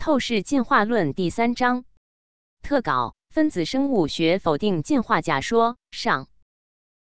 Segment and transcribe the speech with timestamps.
[0.00, 1.84] 透视进化论第三章
[2.62, 5.76] 特稿：分子生物学否定进化假说。
[5.90, 6.26] 上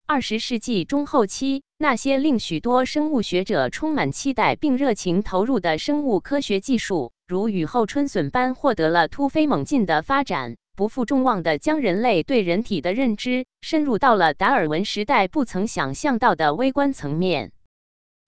[0.05, 17.54] 二十世纪中后期，那些令许多生物学者充满期待并热情投入的生物科学技术，如雨后春笋般获得了突飞猛进的发展，不负众望的将人类对人体的认知深入到了达尔文时代不曾想象到的微观层面。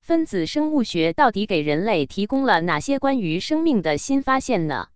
[0.01, 4.87] 分子生物学到底给人类提供了哪些关于生命的新发现呢？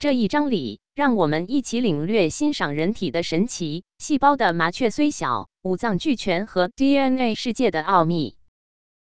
[0.00, 8.36] 这一章里，让我们一起领略欣赏人体的神奇、细胞的麻雀虽小，五脏俱全和 DNA 世界的奥秘。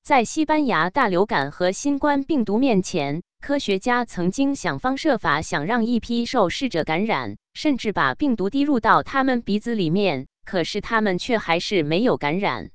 [0.03, 12.69] 在西班牙大流感和新冠病毒面前，科学家曾经想方设法想让一批受试者感染，甚至把病毒滴入到他们鼻子里面，可是他们却还是没有感染。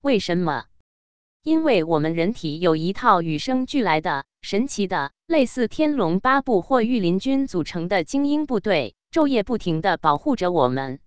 [0.00, 0.64] 为什么？
[1.46, 10.98] 因为我们人体有一套与生俱来的、神奇的、类似天龙八部或御林军组成的精英部队，昼夜不停地保护着我们。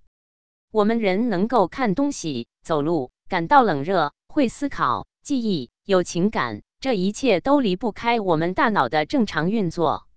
[0.71, 10.07] 我们人能够看东西、走路、感到冷热、会思考、记忆、有情感，这一切都离不开我们大脑的正常运作。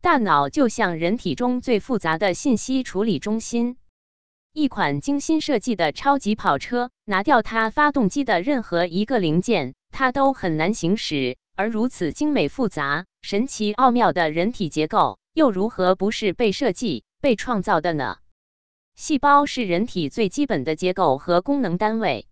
[0.00, 3.76] 大脑就像人体中最复杂的信息处理中心。
[4.58, 11.36] 一款精心设计的超级跑车，拿掉它发动机的任何一个零件，它都很难行驶。
[11.54, 18.16] 而如此精美复杂、神奇奥妙的人体结构，又如何不是被设计、被创造的呢？
[18.96, 22.26] 细胞是人体最基本的结构和功能单位。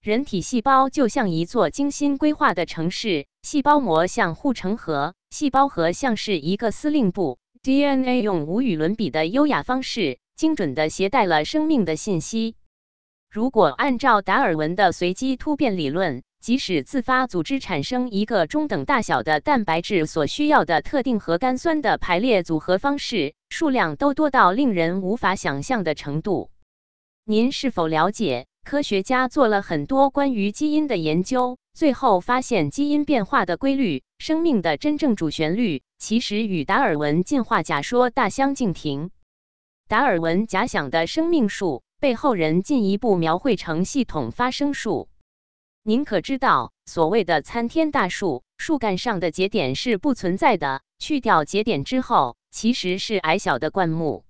[0.00, 7.40] 人体细胞就像一座精心规划的城市，细胞膜像护城河，细胞核像是一个司令部。
[7.64, 10.20] DNA 用无与伦比的优雅方式。
[10.38, 12.54] 精准地携带了生命的信息。
[13.28, 26.50] 如果按照达尔文的随机突变理论，即使自发组织产生一个中等大小的蛋白质所需要的特定核苷酸的排列组合方式，数量都多到令人无法想象的程度。
[27.24, 39.10] 您是否了解，科学家做了很多关于基因的研究，最后发现基因变化的规律，生命的真正主旋律，其实与达尔文进化假说大相径庭。
[39.88, 45.08] 达尔文假想的生命树被后人进一步描绘成系统发生树。
[45.82, 50.82] 您可知道，所谓的参天大树，树干上的节点是不存在的。
[50.98, 54.26] 去掉节点之后，其实是矮小的灌木。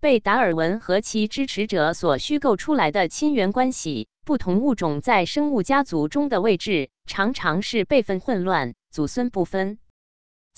[0.00, 9.78] 被达尔文和其支持者所虚构出来的亲缘关系，不同物种在生物家族中的位置，常常是辈分混乱、祖孙不分。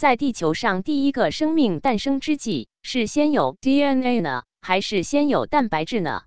[0.00, 6.22] 在地球上第一个生命诞生之际，是先有 DNA 呢，还是先有蛋白质呢？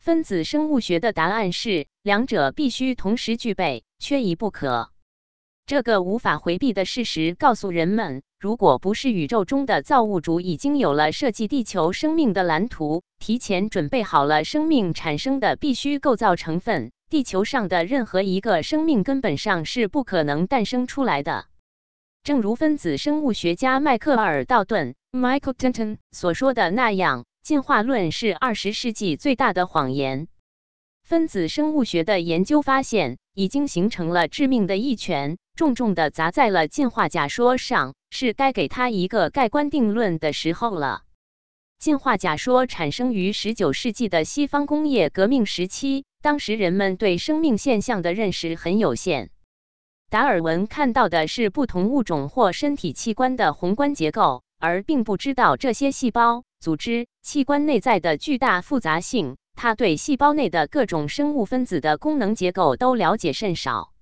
[0.00, 4.90] 分子生物学的答案是，两者必须同时具备，缺一不可。
[5.64, 21.46] 这个无法回避的事实告诉人们，如果不是宇宙中的造物主已经有了设计地球生命的蓝图，提前准备好了生命产生的必须构造成分，地球上的任何一个生命根本上是不可能诞生出来的。
[22.22, 30.28] 正如分子生物学家迈克尔·道顿 （Michael Denton） 所说的那样，进化论是二十世纪最大的谎言。
[31.02, 41.04] 分子生物学的研究发现，已经形成了致命的一拳，重重的砸在了进化假说上，是该给他一个盖棺定论的时候了。
[41.78, 49.30] 进化假说产生于十九世纪的西方工业革命时期，当时人们对生命现象的认识很有限。
[50.10, 59.36] 达尔文看到的是不同物种或身体器官的宏观结构，而并不知道这些细胞、组织、器官内在的巨大复杂性。
[59.54, 63.92] 他对细胞内的各种生物分子的功能结构都了解甚少。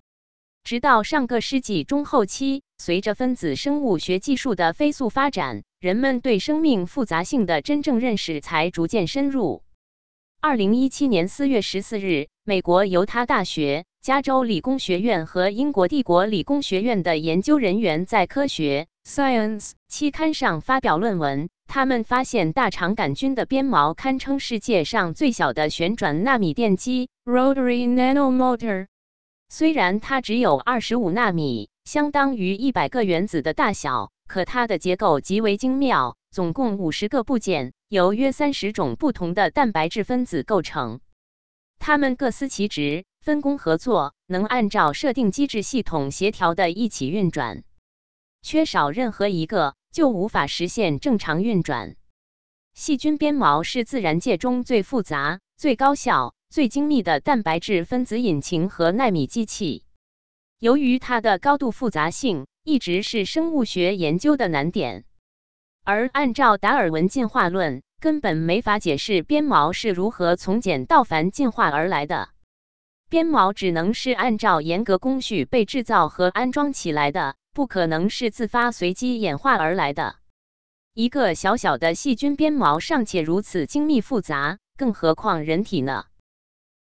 [0.63, 9.65] 直到上个世纪中后期，随着分子生物学技术的飞速发展，人们对生命复杂性的真正认识才逐渐深入。
[10.41, 13.87] 二零一七年四月十四日，美国犹他大学。
[14.07, 21.49] 加州理工学院和英国帝国理工学院的研究人员在《科学 Science》期刊上发表论文。
[21.67, 28.87] 他们发现大肠杆菌的鞭毛堪称世界上最小的旋转纳米电机 （Rotary Nanomotor）。
[29.49, 41.01] 虽然它只有二十五纳米，相当于一百个原子的大小，可它的结构极为精妙，总共五十个部件，由约三十种不同的蛋白质分子构成。
[41.81, 43.05] 它们各司其职。
[43.27, 47.65] 分工合作，能按照设定机制系统协调的一起运转。
[48.41, 51.97] 缺少任何一个，就无法实现正常运转。
[52.73, 59.83] 细菌鞭毛是自然界中最复杂、最高效、最精密的蛋白质分子引擎和纳米机器。
[60.61, 65.05] 由于它的高度复杂性，一直是生物学研究的难点。
[65.83, 72.29] 而按照达尔文进化论，根本没法解释鞭毛是如何从简到繁进化而来的。
[73.09, 80.17] 鞭毛只能是按照严格工序被制造和安装起来的，不可能是自发随机演化而来的。
[80.93, 86.07] 一个小小的细菌鞭毛尚且如此精密复杂，更何况人体呢？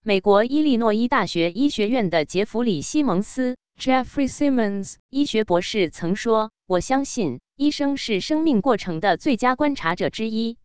[0.02, 10.58] 美国伊利诺伊大学医学院的杰弗里·西蒙斯 （Jeffrey Simmons） 医学博士曾说：“我相信，医生是生命过程的最佳观察者之一。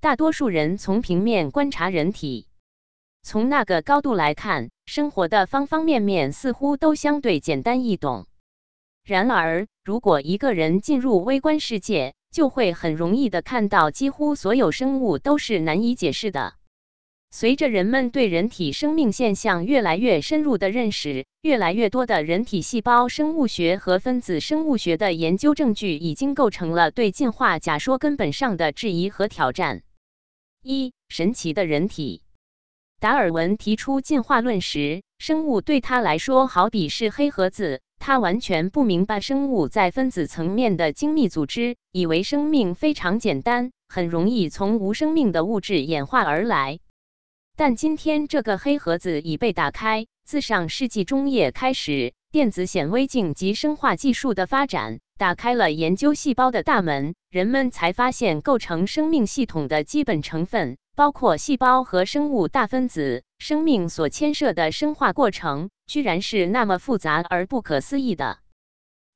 [0.00, 2.46] 大多数人从平面观察人体。”
[3.24, 8.26] 从那个高度来看，生活的方方面面似乎都相对简单易懂。
[9.04, 16.54] 然而，如果一个人进入微观世界，就会很容易的看到，几乎所有生物都是难以解释的。
[17.30, 29.82] 随着人们对人体生命现象越来越深入的认识，越来越多的人体细胞生物学和分子生物学的研究证据已经构成了对进化假说根本上的质疑和挑战。
[30.62, 32.22] 一、神奇的人体。
[33.02, 46.78] 达尔文提出进化论时，生物对他来说好比是黑盒子，他完全不明白生物在分子层面的精密组织，以为生命非常简单，很容易从无生命的物质演化而来。
[47.56, 50.06] 但今天，这个黑盒子已被打开。
[50.24, 60.76] 自上世纪中叶开始，电子显微镜及生化技术的发展打开了研究细胞的大门，人们才发现构成生命系统的基本成分。
[60.94, 68.38] 包括细胞和生物大分子，生命所牵涉的生化过程，居然是那么复杂而不可思议的。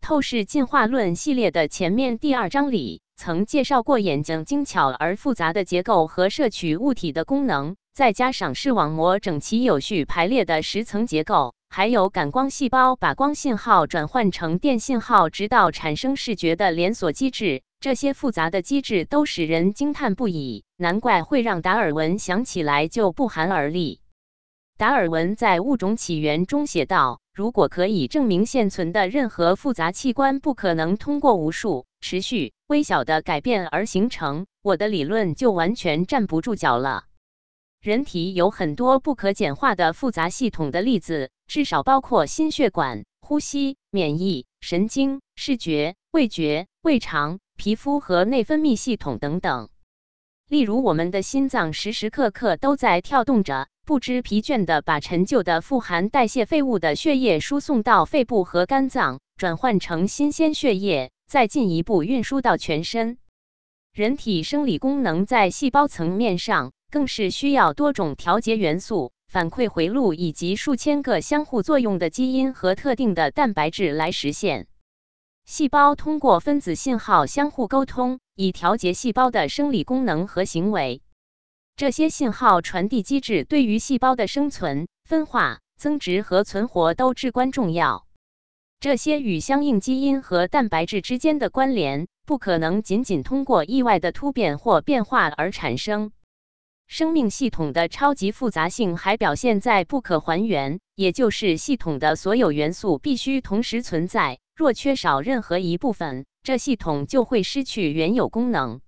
[0.00, 17.62] 透视进化论系列的前面第二章里，曾介绍过眼睛精巧而复杂的结构和摄取物体的功能，再加上视网膜整齐有序排列的十层结构，还有感光细胞把光信号转换成电信号，直到产生视觉的连锁机制。
[17.78, 24.00] 这些复杂的机制都使人惊叹不已，难怪会让达尔文想起来就不寒而栗。
[24.78, 37.04] 达尔文在《物种起源》中写道：“如果可以证明现存的任何复杂器官不可能通过无数持续微小的改变而形成，我的理论就完全站不住脚了。”
[37.80, 47.38] 人体有很多不可简化的复杂系统的例子，至少包括心血管、呼吸、免疫、神经、视觉、味觉、胃肠。
[47.58, 49.70] 皮肤和内分泌系统等等，
[50.46, 63.16] 例如我们的心脏时时刻刻都在跳动着，不知疲倦地把陈旧的富含代谢废物的血液输送到肺部和肝脏，转换成新鲜血液，再进一步运输到全身。
[63.94, 74.66] 人体生理功能在细胞层面上，更是需要多种调节元素、反馈回路以及数千个相互作用的基因和特定的蛋白质来实现。
[75.44, 81.02] 细胞通过分子信号相互沟通，以调节细胞的生理功能和行为。
[81.76, 88.06] 这些信号传递机制对于细胞的生存、分化、增殖和存活都至关重要。
[88.80, 96.12] 这些与相应基因和蛋白质之间的关联，不可能仅仅通过意外的突变或变化而产生。
[96.86, 104.38] 生命系统的超级复杂性还表现在不可还原，也就是系统的所有元素必须同时存在。
[104.54, 108.80] 若缺少任何一部分，这系统就会失去原有功能。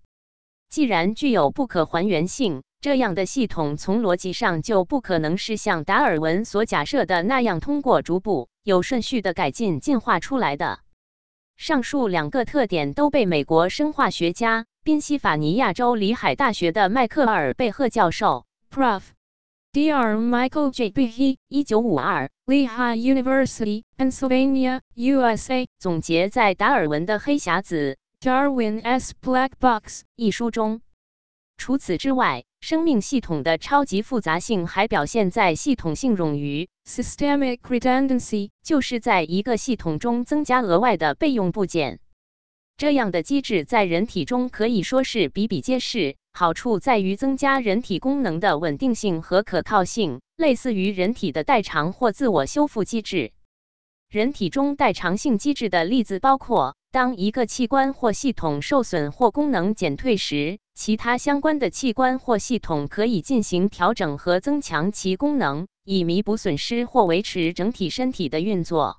[0.70, 10.79] 既然具有不可还原性，这样的系统从逻辑上就不可能是像达尔文所假设的那样通过逐步有顺序的改进进化出来的。
[11.56, 19.03] 上述两个特点都被美国生化学家、宾夕法尼亚州里海大学的迈克尔·贝赫教授 （Prof.
[19.73, 20.17] Dr.
[20.17, 20.91] Michael J.
[20.91, 22.31] Behe，一九五二。
[22.47, 25.67] Lehigh University, Pennsylvania, USA。
[25.79, 30.81] 总结在达尔文的《黑匣子》（Darwin's Black Box） 一书中。
[31.58, 42.01] 除此之外，生命系统的超级复杂性还表现在系统性冗余 （systemic redundancy），就是在一个系统中增加额外的备用部件。
[42.79, 46.15] 这样的机制在人体中可以说是比比皆是。
[46.32, 53.32] 好处在于增加人体功能的稳定性和可靠性，类似于人体的代偿或自我修复机制。
[54.08, 68.99] 人体中代偿性机制的例子包括：当一个器官或系统受损或功能减退时，其他相关的器官或系统可以进行调整和增强其功能，以弥补损失或维持整体身体的运作。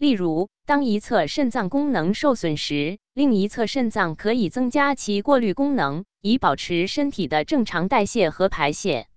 [0.00, 9.08] 例如，当一侧肾脏功能受损时，另一侧肾脏可以增加其过滤功能，以保持身体的正常代谢和排泄。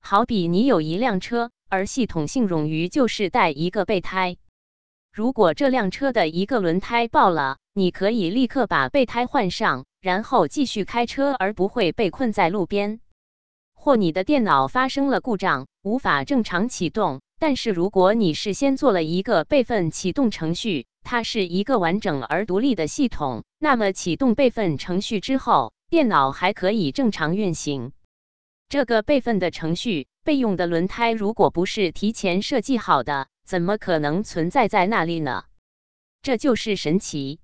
[0.00, 4.36] 好比你有一辆车，而系统性冗余就是带一个备胎。
[5.12, 12.98] 如果这辆车的一个轮胎爆了，你可以立刻把备胎换上，然后继续开车，而不会被困在路边。
[13.72, 17.20] 或你的电脑发生了故障，无法正常启动。
[17.38, 27.92] 但是如果你事先做了一个备份启动程序，它是一个完整而独立的系统，那么启动备份程序之后，电脑还可以正常运行。
[28.68, 35.44] 这个备份的程序备用的轮胎如果不是提前设计好的，怎么可能存在在那里呢？
[36.20, 37.40] 这就是神奇。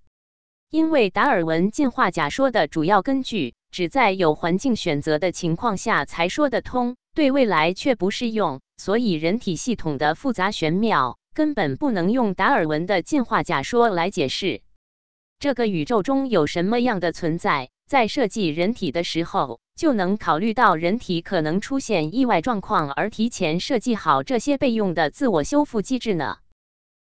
[0.70, 14.62] 因为达尔文进化假说的主要根据只在有环境选择的情况下才说得通，对未来却不适用，所以人体系统的复杂玄妙根本不能用达尔文的进化假说来解释。
[15.38, 26.38] 这个宇宙中有什么样的存在，在设计人体的时候就能考虑到人体可能出现意外状况，而提前设计好这些备用的自我修复机制呢？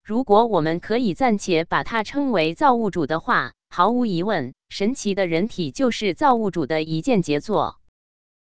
[0.05, 7.77] 如果我们可以暂且把它称为造物主的话，毫无疑问，神奇的人体就是造物主的一件杰作。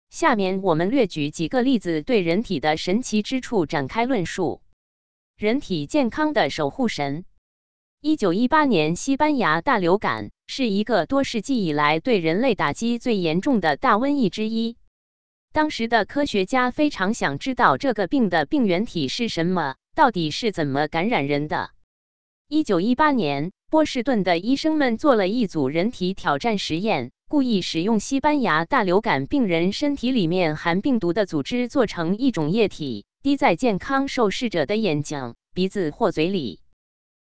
[0.09, 4.61] 下面我们略举几个例子，对人体的神奇之处展开论述。
[5.37, 7.25] 人体健康的守护神。
[8.01, 14.77] 一九一八年西班牙大流感是一个多世纪以来对人类打击最严重的大瘟疫之一。
[15.51, 19.75] 当时的科学家非常想知道这个病的病原体是什么。
[19.95, 21.71] 到底是怎么感染人的？
[22.47, 36.59] 一九一八年，波士顿的医生们做了一组人体挑战实验，故意使用西班牙大流感病人身体里面含病毒的组织做成一种液体，滴在健康受试者的眼睛、鼻子或嘴里。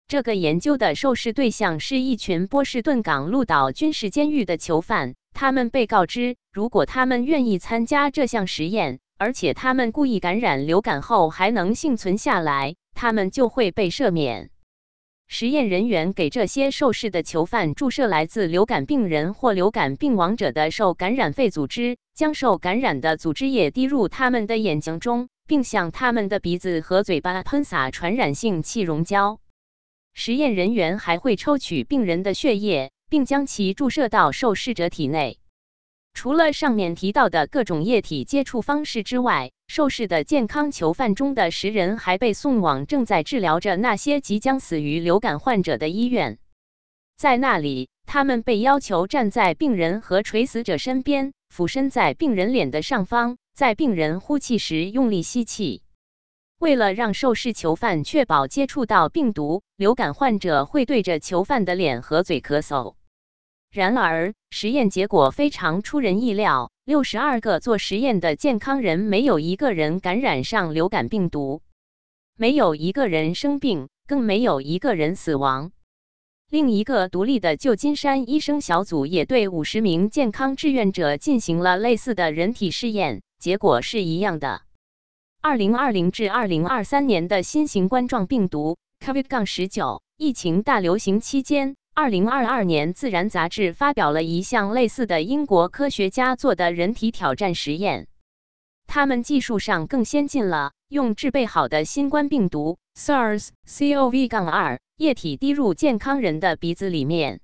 [0.08, 9.00] 这个研究的受试对象是一群波士顿港鹿岛军事监狱的囚犯，他们被告知，如果他们愿意参加这项实验。
[9.18, 14.48] 而且他们故意感染流感后还能幸存下来，他们就会被赦免。
[15.32, 29.38] 实验人员给这些受试的囚犯注射来自流感病人或流感病亡者的受感染肺组织，将受感染的组织液滴入他们的眼睛中，并向他们的鼻子和嘴巴喷洒传染性气溶胶。
[30.14, 35.38] 实验人员还会抽取病人的血液，并将其注射到受试者体内。
[36.12, 46.38] 除了上面提到的各种液体接触方式之外，受试的健康囚犯中的十人还被送往正在治疗着那些即将死于流感患者的医院。
[47.16, 55.82] 在那里，他们被要求站在病人和垂死者身边，俯身在病人脸的上方，在病人呼气时用力吸气。
[56.58, 62.96] 为了让受试囚犯确保接触到病毒，流感患者会对着囚犯的脸和嘴咳嗽。
[63.72, 71.62] 然而，实验结果非常出人意料：六十二个做实验的健康人没有一个人感染上流感病毒，
[72.36, 75.70] 没有一个人生病，更没有一个人死亡。
[76.50, 84.62] 另一个独立的旧金山医生小组也对五十名健康志愿者进行了类似的人体试验，结果是一样的。
[85.40, 91.76] 二零二零至二零二三年的新型冠状病毒 COVID-19 疫情大流行期间。
[92.00, 98.06] 二零二二年，《自然》杂志发表了一项类似的英国科学家做的人体挑战实验。
[98.86, 107.42] 他们技术上更先进了，用制备好的新冠病毒 SARS-CoV-2 液体滴入健康人的鼻子里面，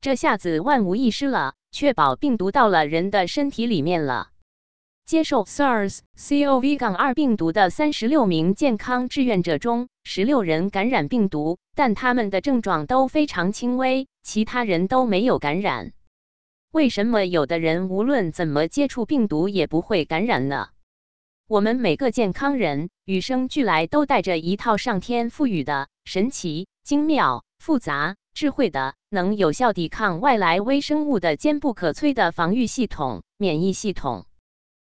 [0.00, 4.28] 这下子万无一失了，确保病毒到了人的身体里面了。
[5.04, 15.92] 接受 SARS-CoV-2 病毒的三十六名健康志愿者中，十六人感染病毒，但他们的症状都非常轻微，其他人都没有感染。
[16.70, 20.68] 为什么有的人无论怎么接触病毒也不会感染呢？
[21.48, 34.24] 我们每个健康人与生俱来都带着一套上天赋予的神奇、精妙、复杂、智慧的、能有效抵抗外来微生物的坚不可摧的防御系统——免疫系统。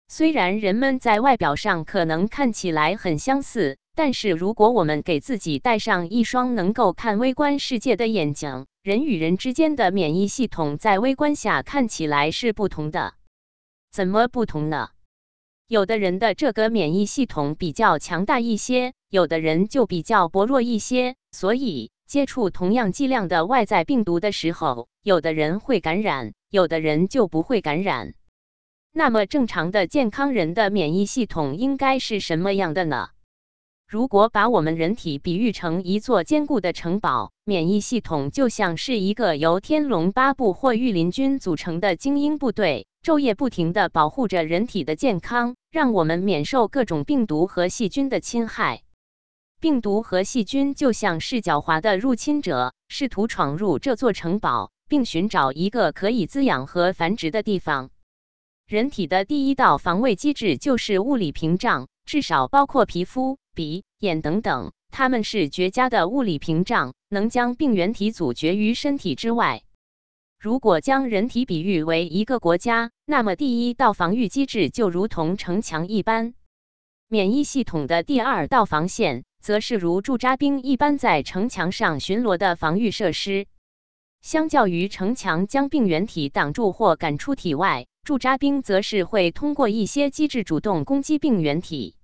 [0.09, 13.15] 虽然人们在外表上可能看起来很相似，但是如果我们给自己戴上一双能够看微观世界的眼睛，人与人之间的免疫系统在微观下看起来是不同的。
[13.91, 14.89] 怎么不同呢？
[15.67, 21.15] 有的人的这个免疫系统比较强大一些，有的人就比较薄弱一些。
[21.33, 28.13] 所以，接触同样剂量的外在病毒的时候，有的人会感染，有的人就不会感染。
[28.93, 33.09] 那么，正常的健康人的免疫系统应该是什么样的呢？
[33.87, 48.81] 如果把我们人体比喻成一座坚固的城堡，免疫系统就像是一个由天龙八部或御林军组成的精英部队，昼夜不停地保护着人体的健康，让我们免受各种病毒和细菌的侵害。
[49.61, 57.89] 病毒和细菌就像是狡猾的入侵者，试图闯入这座城堡，并寻找一个可以滋养和繁殖的地方。
[58.67, 69.61] 人体的第一道防卫机制就是物理屏障，至少包括皮肤、鼻、眼等等，它们是绝佳的物理屏障，能将病原体阻绝于身体之外。
[70.37, 76.33] 如果将人体比喻为一个国家，那么第一道防御机制就如同城墙一般。
[77.07, 83.47] 免疫系统的第二道防线，则是如驻扎兵一般在城墙上巡逻的防御设施。
[84.21, 91.95] 相较于城墙将病原体挡住或赶出体外，驻扎兵则是会通过一些机制主动攻击病原体。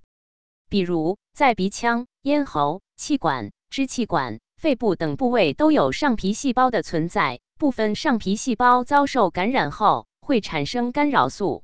[0.70, 7.40] 比如，在鼻腔、咽喉、气管、支气管、肺部等部位都有上皮细胞的存在。
[7.60, 11.64] 部分上皮细胞遭受感染后，会产生干扰素。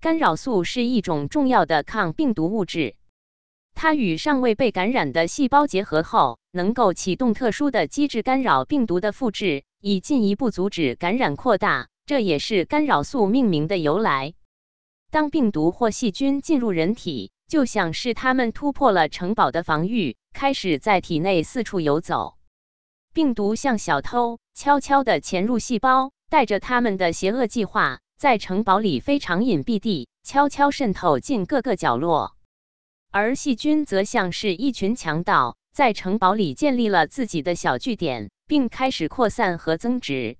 [0.00, 2.96] 干扰素是一种重要的抗病毒物质，
[3.74, 11.88] 它与尚未被感染的细胞结合后，能够启动特殊的机制干扰病毒的复制，以进一步阻止感染扩大。
[12.04, 14.34] 这也是干扰素命名的由来。
[15.10, 22.34] 当病毒或细菌进入人体，就像是它们突破了城堡的防御，开始在体内四处游走。
[23.14, 32.34] 病毒像小偷，悄悄地潜入细胞，带着他们的邪恶计划，在城堡里非常隐蔽地悄悄渗透进各个角落。
[33.14, 40.38] 而细菌则像是一群强盗，在城堡里建立了自己的小据点，并开始扩散和增殖。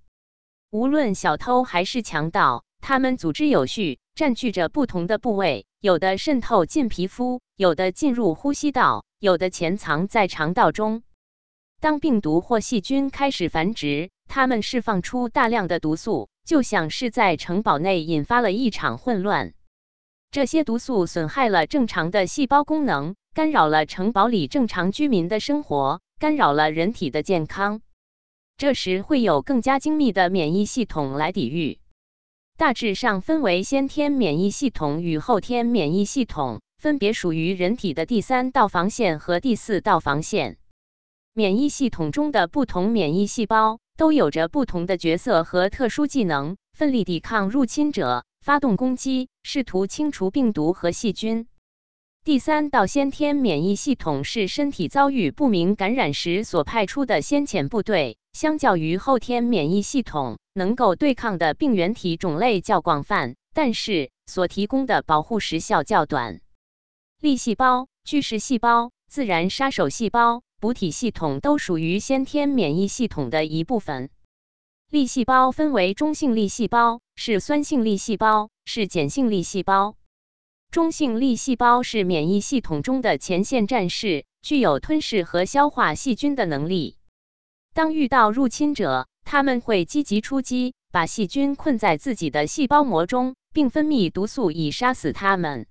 [0.70, 11.02] 无论小偷还是强盗，他们组织有序，占据着不同的部位，有的渗透进皮肤，有的进入呼吸道，有的潜藏在肠道中。
[11.78, 19.52] 当病毒或细菌开始繁殖，它们释放出大量的毒素，就像是在城堡内引发了一场混乱。
[20.32, 27.82] 这些毒素损害了正常的细胞功能，干扰了城堡里正常居民的生活，干扰了人体的健康。
[28.56, 31.80] 这时会有更加精密的免疫系统来抵御。
[32.56, 40.56] 大致上分为先天免疫系统与后天免疫系统，分别属于人体的第三道防线和第四道防线。
[41.34, 51.46] 免疫系统中的不同免疫细胞都有着不同的角色和特殊技能，奋力抵抗入侵者，发动攻击，试图清除病毒和细菌。
[52.24, 66.40] 第三道先天免疫系统是身体遭遇不明感染时所派出的先遣部队，相较于后天免疫系统，能够对抗的病原体种类较广泛，但是所提供的保护时效较短。
[67.20, 70.42] 粒细胞、巨噬细胞、自然杀手细胞。
[70.58, 74.10] 补体系统都属于先天免疫系统的一部分。
[74.92, 79.96] 粒细胞分为中性粒细胞、是酸性粒细胞、是碱性粒细胞。
[80.70, 86.98] 中性粒细胞是免疫系统中的前线战士，具有吞噬和消化细菌的能力。
[87.72, 95.66] 当遇到入侵者，他们会积极出击，把细菌困在自己的细胞膜中，并分泌毒素以杀死它们。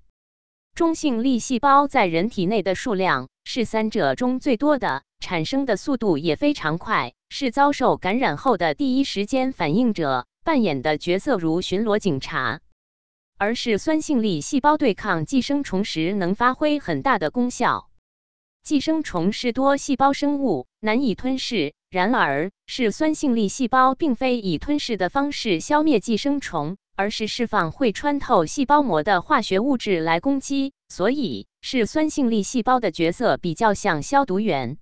[0.73, 12.60] 中性粒细胞在人体内的数量是三者中最多的，产生的速度也非常快，是遭受感染后的第一时间反应者，扮演的角色如巡逻警察。
[13.38, 17.89] 而是酸性粒细胞对抗寄生虫时能发挥很大的功效。
[18.63, 21.74] 寄生虫是多细胞生物，难以吞噬。
[21.89, 26.76] 然而，是酸性粒细胞并非以吞噬的方式消灭寄生虫。
[26.98, 34.78] 而是释放会穿透细胞膜的化学物质来攻击，所以是酸性粒细胞的角色比较像消毒员。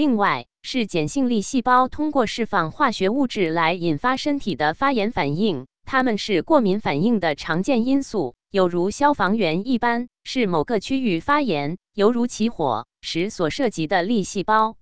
[0.00, 14.78] 另外，是碱性粒细胞通过释放化学物质来引发身体的发炎反应，它们是过敏反应的常见因素，有如消防员一般，是某个区域发炎，犹如起火时所涉及的粒细胞。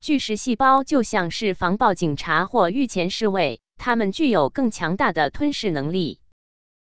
[0.00, 3.60] 巨噬细胞就像是防暴警察或御前侍卫。
[3.76, 6.18] 它们具有更强大的吞噬能力。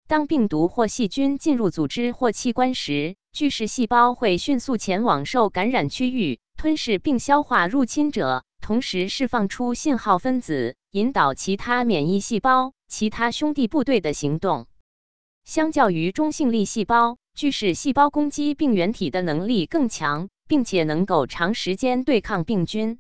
[0.09, 14.67] 当病毒或细菌进入组织或器官时，巨噬细胞会迅速前往受感染区域，吞噬并消化入侵者，同时释放出信号分子，引导其他免疫细胞、其他兄弟部队的行动。
[15.43, 22.99] 相较于中性粒细胞，巨噬细胞攻击病原体的能力更强，并且能够长时间对抗病菌。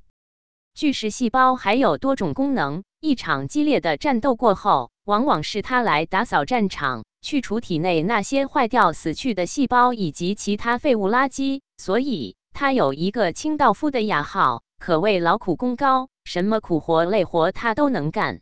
[0.73, 2.83] 巨噬细胞还有多种功能。
[2.99, 11.61] 一场激烈的战斗过后，往往是它来打扫战场，去除体内那些坏掉、死去的细胞以及其他废物垃圾。
[11.77, 18.41] 所以，它有一个清道夫的雅号，可谓劳苦功高，什么苦活累活它都能干。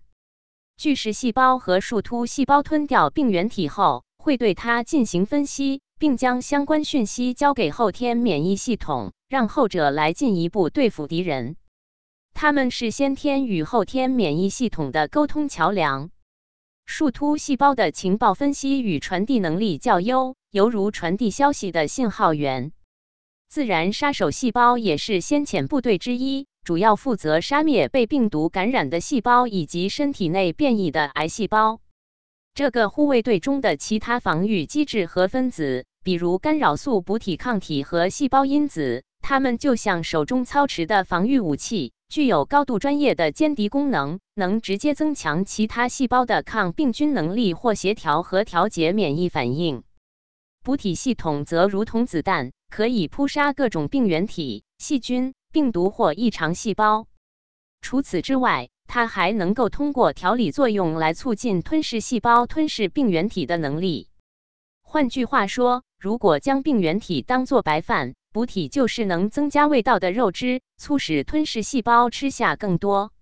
[0.77, 11.57] 巨噬细胞和树突细胞吞掉病原体后，会对它进行分析，并将相关讯息交给后天免疫系统，让后者来进一步对付敌人。
[12.33, 16.11] 他们是先天与后天免疫系统的沟通桥梁。
[16.87, 22.71] 树突细胞的情报分析与传递能力较优，犹如传递消息的信号源。
[23.49, 31.81] 自然杀手细胞也是先遣部队之一，主要负责杀灭被病毒感染的细胞以及身体内变异的癌细胞。
[32.53, 41.93] 这个护卫队中的其他防御机制和分子，比如干扰素补体抗体和细胞因子，它们就像手中操持的防御武器。
[42.11, 49.83] 具有高度专业的歼敌功能，能直接增强其他细胞的抗病菌能力或协调和调节免疫反应。
[50.65, 57.07] 补体系统则如同子弹，可以扑杀各种病原体、细菌、病毒或异常细胞。
[57.81, 64.09] 除此之外，它还能够通过调理作用来促进吞噬细胞吞噬病原体的能力。
[64.83, 73.13] 换句话说，如果将病原体当作白饭，补体就是能增加味道的肉汁，促使吞噬细胞吃下更多。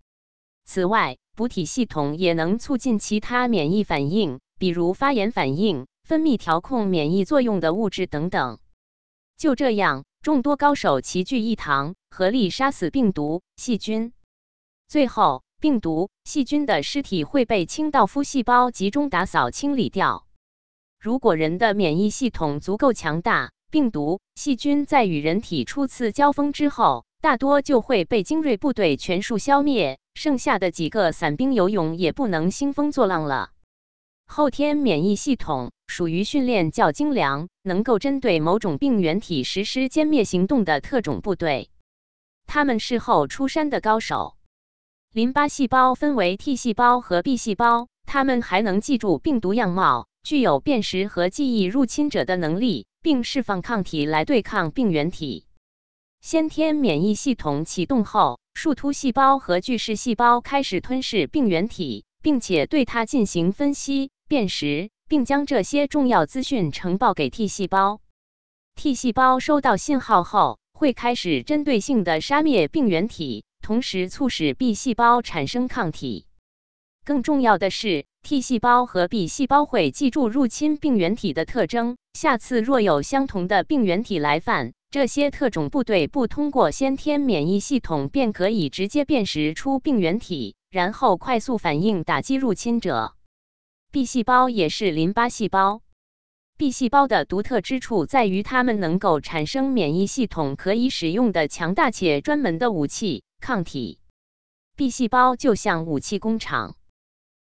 [0.64, 8.58] 此外，补体系统也能促进其他免疫反应，比如发炎反应、分泌调控免疫作用的物质等等。
[9.38, 14.12] 就这样，众多高手齐聚一堂，合力杀死病毒、细菌。
[14.88, 20.26] 最后，病毒、细菌的尸体会被清道夫细胞集中打扫清理掉。
[20.98, 33.50] 如果人的免疫系统足够强大，病毒、细菌在与人体初次交锋之后，大多就会被精锐部队全数消灭，剩下的几个散兵游勇也不能兴风作浪了。
[34.26, 41.70] 后天免疫系统属于训练较精良、能够针对某种病原体实施歼灭行动的特种部队，
[42.46, 44.36] 他们是后出山的高手。
[45.12, 52.86] 淋巴细胞分为 T 细胞和 B 细胞，它们还能记住病毒样貌，具有辨识和记忆入侵者的能力。
[53.06, 55.46] 并释放抗体来对抗病原体。
[56.20, 68.00] 先天免疫系统启动后，树突细胞和巨噬细胞开始吞噬病原体，并且对它进行分析、辨识，并将这些重要资讯呈报给 T 细胞。
[68.74, 76.26] T 细胞收到信号后，会开始针对性的杀灭病原体，同时促使 B 细胞产生抗体。
[77.04, 81.96] 更重要的是，T 细胞和 B 细胞会记住入侵病原体的特征。
[82.14, 93.12] 下次若有相同的病原体来犯，这些特种部队不通过先天免疫系统便可以直接辨识出病原体，然后快速反应打击入侵者。
[93.96, 95.80] B 细胞也是淋巴细胞。
[96.58, 103.98] B 细胞的独特之处在于，它们能够产生免疫系统可以使用的强大且专门的武器——抗体。
[104.76, 106.76] B 细胞就像武器工厂。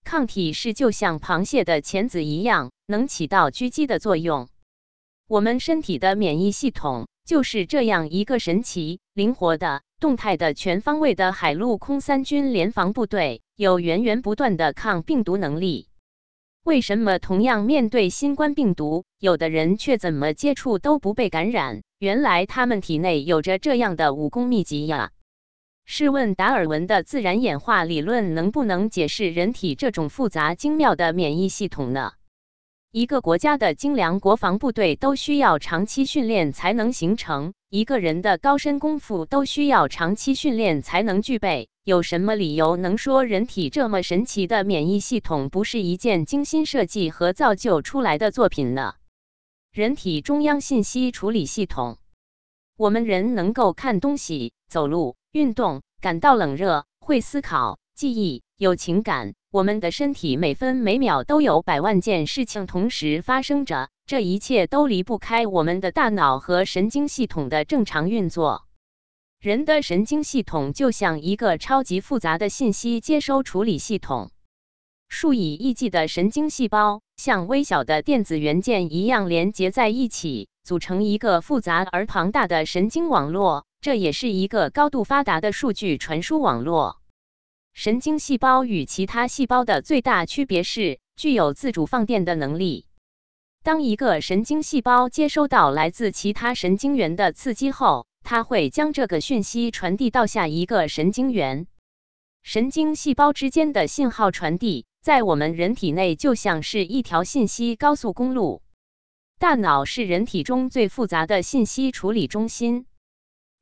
[0.04, 4.48] 抗体是就像螃蟹的钳子一样，能起到狙击的作用。
[5.28, 15.88] 我们身体的免疫系统就是这样一个神奇、灵活的、动态的、全方位的海陆空三军联防部队，有源源不断的抗病毒能力。
[16.66, 21.84] 为什么同样面对新冠病毒，有的人却怎么接触都不被感染？
[22.00, 25.12] 原来他们体内有着这样的武功秘籍呀！
[25.86, 32.14] 试问达尔文的自然演化理论能不能解释人体这种复杂精妙的免疫系统呢？
[32.92, 41.68] 一个国家的精良国防部队都需要长期训练才能形成，一个人的高深功夫都需要长期训练才能具备。
[41.84, 48.94] 有什么理由能说人体这么神奇的免疫系统不是一件精心设计和造就出来的作品呢？
[49.74, 51.98] 人体中央信息处理系统，
[52.78, 55.18] 我们人能够看东西、走路。
[55.34, 59.34] 运动、感到冷热、会思考、记忆、有情感。
[59.52, 68.68] 我们的身体每分每秒都有百万件事情同时发生着，这一切都离不开我们的大脑和神经系统的正常运作。
[69.40, 74.30] 人的神经系统就像一个超级复杂的信息接收处理系统，
[75.08, 83.66] 数以亿计的神经细胞像微小的电子元件一样连接在一起，组成一个复杂而庞大的神经网络。
[83.82, 87.02] 这也是一个高度发达的数据传输网络。
[87.74, 92.86] 神经细胞与其他细胞的最大区别是具有自主放电的能力。
[93.66, 101.66] 当一个神经细胞接收到来自其他神经元的刺激后，它会将这个讯息传递到下一个神经元。
[102.44, 108.62] 神经细胞之间的信号传递，在我们人体内就像是一条信息高速公路。
[109.40, 112.86] 大脑是人体中最复杂的信息处理中心。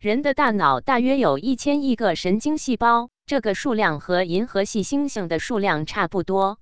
[0.02, 6.60] 人的大脑大约有一千亿个神经细胞，这个数量和银河系星星的数量差不多。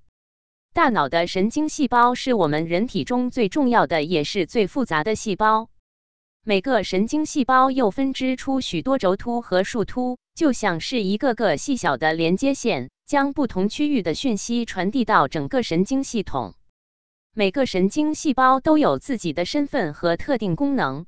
[0.74, 5.68] 大脑的神经细胞是我们人体中最重要的，也是最复杂的细胞。
[6.44, 16.54] 每个神经细胞又分支出许多轴突和树突，就像是一个个细小的连接线，将不同区域的讯息传递到整个神经系统。
[17.34, 21.04] 每个神经细胞都有自己的身份和特定功能。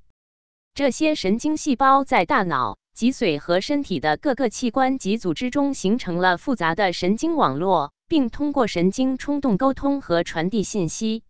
[0.74, 11.22] 这些神经细胞在大脑、脊髓和身体的各个器官及组织中形成了复杂的神经网络，并通过神经冲动沟通和传递信息。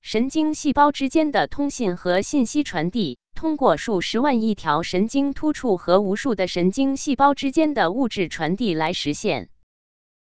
[0.00, 3.18] 神经细胞之间的通信和信息传递。
[3.34, 9.48] 通过数十万亿条神经突触和无数的神经细胞之间的物质传递来实现。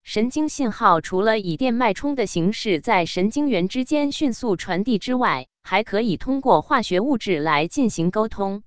[0.03, 8.63] 神经信号除了以电脉冲的形式在神经元之间迅速传递之外，还可以通过化学物质来进行沟通。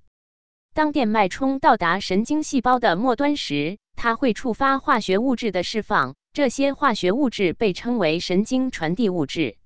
[0.73, 9.57] 当电脉冲到达神经细胞的末端时，它会触发化学物质的释放，这些化学物质被称为神经传递物质。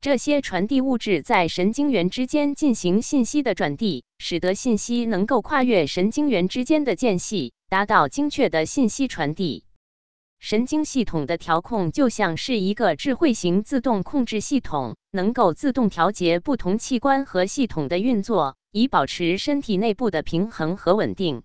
[0.00, 9.64] 这些传递物质在神经元之间进行信息的转递，使得信息能够跨越神经元之间的间隙，达到精确的信息传递。
[10.38, 21.42] 神经系统的调控就像是一个智慧型自动控制系统，能够自动调节不同器官和系统的运作，以保持身体内部的平衡和稳定。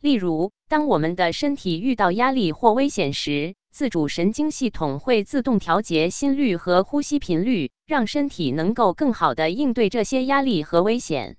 [0.00, 11.36] 例如，当我们的身体遇到压力或危险时，自主神经系统会自动调节心率和呼吸频率，让身体能够更好地应对这些压力和危险。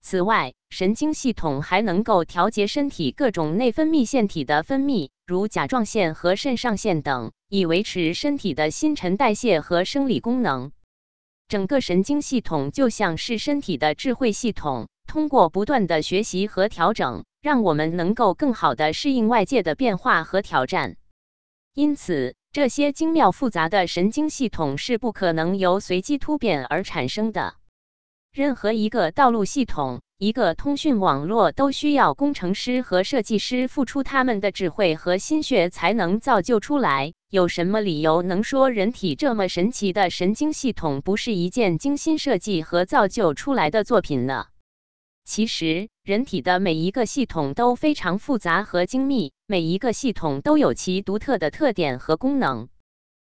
[0.00, 10.72] 此外，神经系统还能够调节身体各种内分泌腺体的分泌，如甲状腺和肾上腺等，以维持身体的新陈代谢和生理功能。
[11.46, 20.96] 整个神经系统就像是身体的智慧系统，通过不断的学习和调整，让我们能够更好地适应外界的变化和挑战。
[21.80, 27.54] 因此，这些精妙复杂的神经系统是不可能由随机突变而产生的。
[28.34, 37.14] 任何一个道路系统、一个通讯网络，都需要工程师和设计师付出他们的智慧和心血才能造就出来。
[37.30, 44.48] 有什么理由能说人体这么神奇的神经系统不是一件精心设计和造就出来的作品呢？
[45.24, 52.68] 其实，人体的每一个系统都非常复杂和精密，每一个系统都有其独特的特点和功能。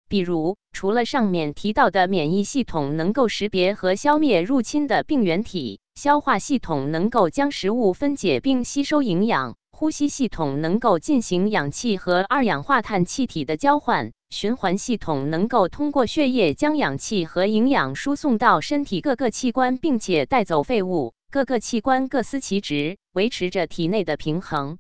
[0.09, 21.15] 比如，除了上面提到的免疫系统能够识别和消灭入侵的病原体，消化系统能够将食物分解并吸收营养，呼吸系统能够进行氧气和二氧化碳气体的交换，循环系统能够通过血液将氧气和营养输送到身体各个器官，并且带走废物。
[21.33, 24.79] 各个器官各司其职，维持着体内的平衡。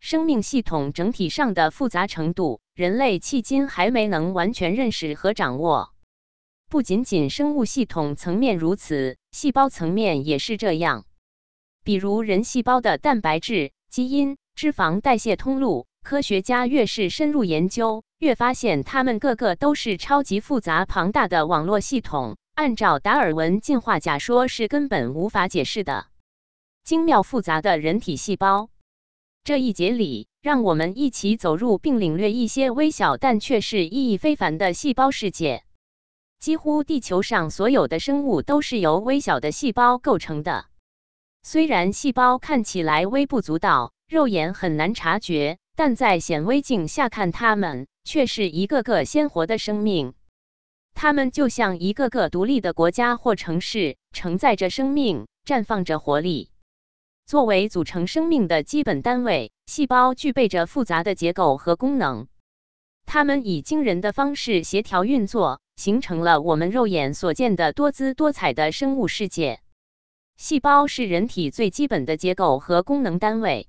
[0.00, 5.94] 生命系统整体上的复杂程度，人类迄今还没能完全认识和掌握。
[6.68, 11.04] 不仅仅生物系统层面如此，细胞层面也是这样。
[11.84, 22.36] 比如人细胞的蛋白质、基因、脂肪代谢通路，科学家越是深入研究，越发现它们个个都是超级复杂庞大的网络系统。
[22.58, 26.08] 按照达尔文进化假说，是根本无法解释的
[26.82, 28.68] 精妙复杂的人体细胞。
[29.44, 35.62] 这一节里，让我们一起走入并领略一些微小但却是意义非凡的细胞世界。
[36.40, 40.66] 几乎地球上所有的生物都是由微小的细胞构成的。
[41.44, 50.14] 虽然细胞看起来微不足道，肉眼很难察觉，但在显微镜下看，它们却是一个个鲜活的生命。
[51.00, 56.50] 它们就像一个个独立的国家或城市，承载着生命，绽放着活力。
[57.24, 62.26] 作为组成生命的基本单位，细胞具备着复杂的结构和功能。
[63.06, 69.60] 它们以惊人的方式协调运作，形成了我们肉眼所见的多姿多彩的生物世界。
[70.36, 73.68] 细胞是人体最基本的结构和功能单位。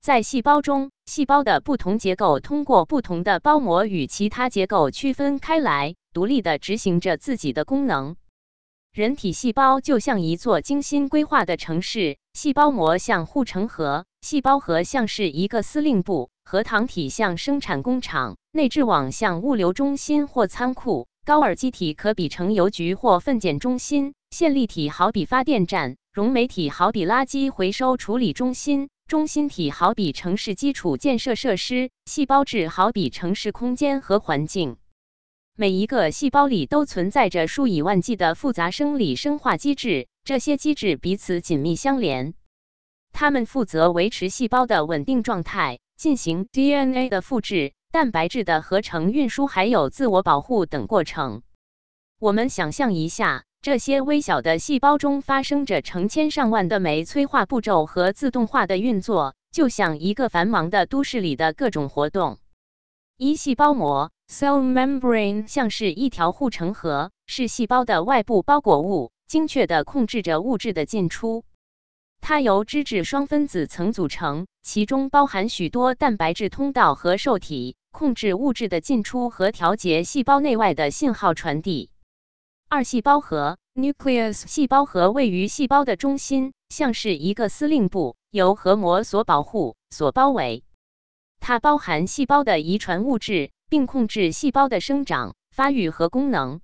[0.00, 5.96] 在细胞中，细胞的不同结构通过不同的包膜与其他结构区分开来。
[6.16, 8.16] 独立的执行着自己的功能。
[8.90, 34.78] 人体细胞就像一座精心规划的城市，细胞膜像护城河，细胞核像是一个司令部，核糖体像生产工厂，内质网像物流中心或仓库，高尔基体可比成邮局或分拣中心，线粒体好比发电站，溶酶体好比垃圾回收处理中心，中心体好比城市基础建设设施，细胞质好比城市空间和环境。
[35.58, 42.34] 每一个细胞里都存在着数以万计的复杂生理生化机制，这些机制彼此紧密相连。
[43.10, 51.40] 它们负责维持细胞的稳定状态，进行 DNA 的复制、蛋白质的合成、运输还有自我保护等过程。
[52.18, 62.36] 我们想象一下，这些微小的细胞中发生着成千上万的酶催化步骤和自动化的运作，就像一个繁忙的都市里的各种活动。
[63.16, 71.44] 一细胞膜 （cell membrane） 像是一条护城河，是细胞的外部包裹物，精确地控制着物质的进出。
[72.20, 81.90] 它由脂质双分子层组成，其中包含许多蛋白质通道和受体，控制物质的进出和调节细胞内外的信号传递。
[82.68, 90.64] 二细胞核 （nucleus） 细胞核位于细胞的中心，像是一个司令部，由核膜所保护、所包围。
[91.38, 96.60] 它包含细胞的遗传物质，并控制细胞的生长、发育和功能。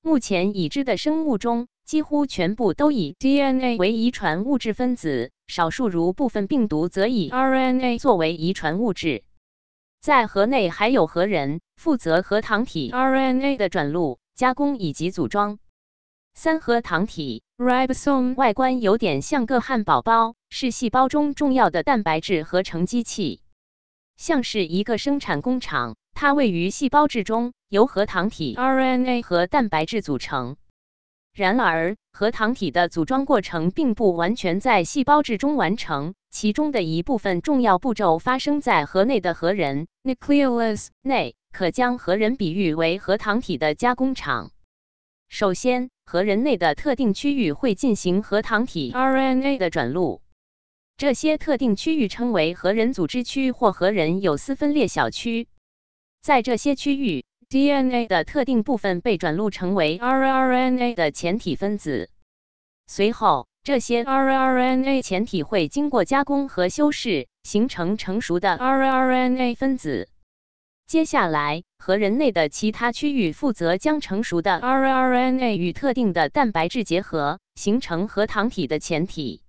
[0.00, 9.24] 目前已知的生物中，几乎全部都以 DNA 为遗传物质分子，少数如部分病毒则以 RNA 作为遗传物质。
[10.00, 14.18] 在核内还有核仁，负责核糖体 RNA 的转录。
[14.34, 15.58] 加工以及组装
[16.32, 23.42] 三核糖体 ribosome 外观有点像个汉堡包，是细胞中重要的蛋白质合成机器，
[24.16, 25.96] 像是一个生产工厂。
[26.12, 30.56] 它位于细胞质中，由核糖体 RNA 和蛋白质组成。
[31.34, 41.34] 然而，核糖体的组装过程并不完全在细胞质中完成，其中的一部分重要步骤发生在核内的核仁 nucleus 内。
[41.52, 44.52] 可将核仁比喻为核糖体的加工厂。
[45.28, 50.22] 首先，核仁内的特定区域会进行核糖体 RNA 的转录，
[50.96, 55.46] 这些特定区域称为核仁组织区或核仁有丝分裂小区。
[56.22, 62.10] 在这些区域，DNA 的特定部分被转录成为 rRNA 的前体分子。
[62.86, 70.08] 随后，这些 rRNA 前体会经过加工和修饰，形成成熟的 rRNA 分子。
[70.86, 79.42] 接下来，核仁内的其他区域负责将成熟的 rRNA 与特定的蛋白质结合，形成核糖体的前体。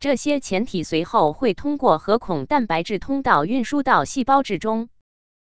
[0.00, 4.90] 这些前体随后会通过核孔蛋白质通道运输到细胞质中。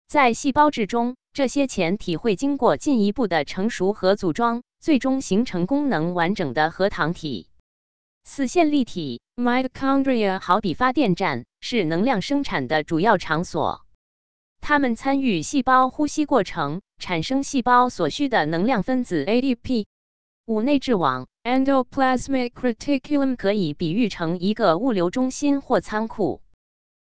[0.08, 7.50] 在细胞质中，这些前体会经过进一步的成熟和组装，最终形成功能完整的核糖体。
[8.24, 13.86] 四线粒体 mitochondria 好比发电站，是能量生产的主要场所。
[14.62, 19.88] 它们参与细胞呼吸过程，产生细胞所需的能量分子 ATP。
[20.46, 26.41] 五内质网 （Endoplasmic Reticulum） 可以比喻成一个物流中心或仓库。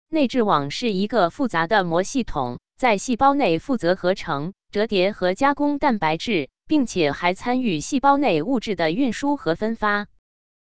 [0.10, 10.08] 内质网是一个复杂的膜系统，在细胞内负责合成、折叠和加工蛋白质，并且还参与细胞内物质的运输和分发。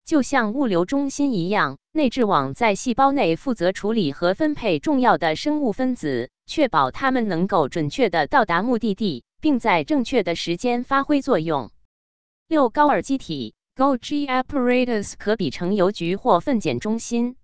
[0.04, 6.32] 就像物流中心一样，内质网在细胞内负责处理和分配重要的生物分子。
[6.48, 11.70] 确保它们能够准确的到达目的地，并在正确的时间发挥作用。
[12.48, 17.36] 六高尔基体 （Golgi apparatus） 可比成邮局或分拣中心。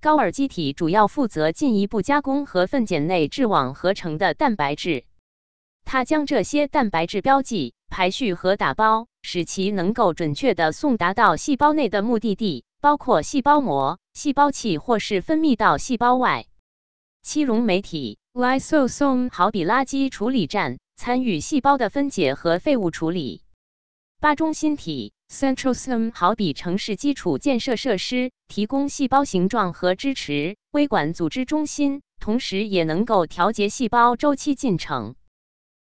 [0.00, 5.04] 高尔基体主要负责进一步加工和分拣内质网合成的蛋白质。
[5.84, 16.46] 它将这些蛋白质标记、排序和打包，使其能够准确的送达到细胞内的目的地，包括细胞膜、细胞器，或是分泌到细胞外。
[17.22, 18.18] 七溶酶体。
[18.34, 23.42] lysosome 好比垃圾处理站，参与细胞的分解和废物处理。
[24.20, 30.56] 八中心体 centrosome 好比城市基础建设设施，提供细胞形状和支持。
[30.70, 35.14] 微管组织中心，同时也能够调节细胞周期进程。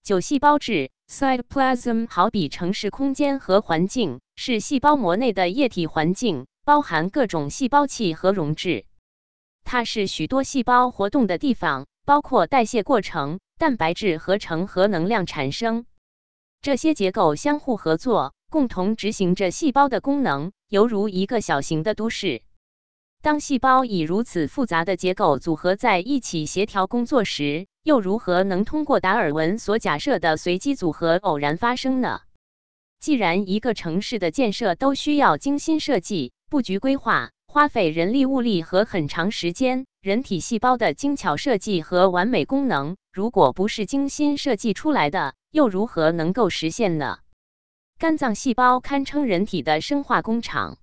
[0.04, 8.86] 九细胞质 cytoplasm 好比城市空间和环境，是细胞膜内的液体环境，包含各种细胞器和溶质。
[9.64, 11.86] 它是许多细胞活动的地方。
[12.06, 15.86] 包括代谢过程、蛋白质合成和能量产生，
[16.60, 22.42] 这些结构相互合作，共同执行着细胞的功能，犹如一个小型的都市。
[23.22, 32.22] 当细胞以如此复杂的结构组合在一起协调工作时，又如何能通过达尔文所假设的随机组合偶然发生呢？
[33.00, 37.32] 既然一个城市的建设都需要精心设计、布局规划。
[37.52, 47.18] 花费人力物力和很长时间，人体细胞的精巧设计和完美功能，如果不是精心设计出来的，又如何能够实现呢？
[48.00, 50.78] 肝脏细胞堪称人体的生化工厂。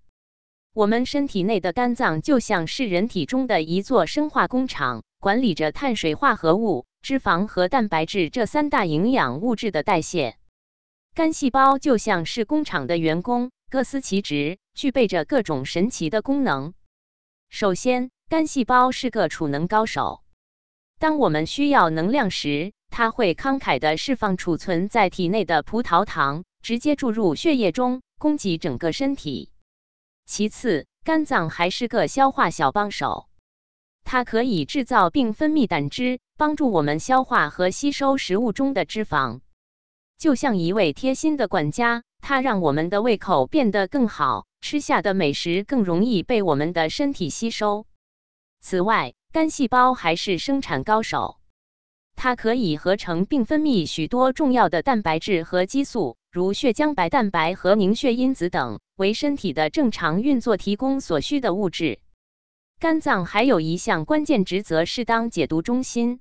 [0.74, 10.36] 我们身体内的肝脏就像是人体中的一座生化工厂，管理着碳水化合物、脂肪和蛋白质这三大营养物质的代谢。
[11.14, 13.50] 肝细胞就像是工厂的员工。
[13.70, 16.74] 各司其职，具备着各种神奇的功能。
[17.48, 20.20] 首先，肝细胞是个储能高手。
[20.98, 29.52] 当我们需要能量时，它会慷慨地释放储存在体内的葡萄糖，直接注入血液中，供给整个身体。
[30.24, 33.28] 其次，肝脏还是个消化小帮手，
[34.02, 39.42] 它可以制造并分泌胆汁，帮助我们消化和吸收食物中的脂肪。
[40.18, 47.86] 就像一位贴心的管家，它让我们的胃口变得更好，吃下的美食更容易被我们的身体吸收。
[48.60, 51.35] 此外，肝细胞还是生产高手，
[52.16, 62.00] 它可以合成并分泌许多重要的蛋白质和激素，如血浆白蛋白和凝血因子等，为身体的正常运作提供所需的物质。
[62.80, 66.20] 肝脏还有一项关键职责是当解毒中心。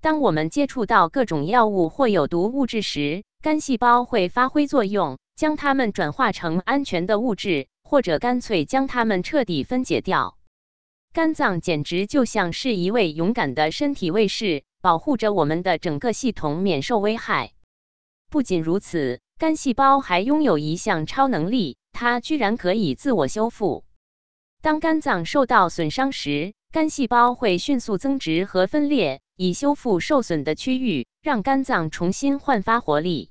[0.00, 10.38] 当我们接触到各种药物或有毒物质时，肝细胞会发挥作用，将它们转化成安全的物质，或者干脆将它们彻底分解掉。
[11.12, 17.52] 肝脏简直就像是一位勇敢的身体卫士，保护着我们的整个系统免受危害。
[18.30, 23.84] 不仅如此，肝细胞还拥有一项超能力，它居然可以自我修复。
[24.62, 29.20] 当肝脏受到损伤时，肝细胞会迅速增殖和分裂。
[29.36, 33.30] 以修复受损的区域，让肝脏重新焕发活力。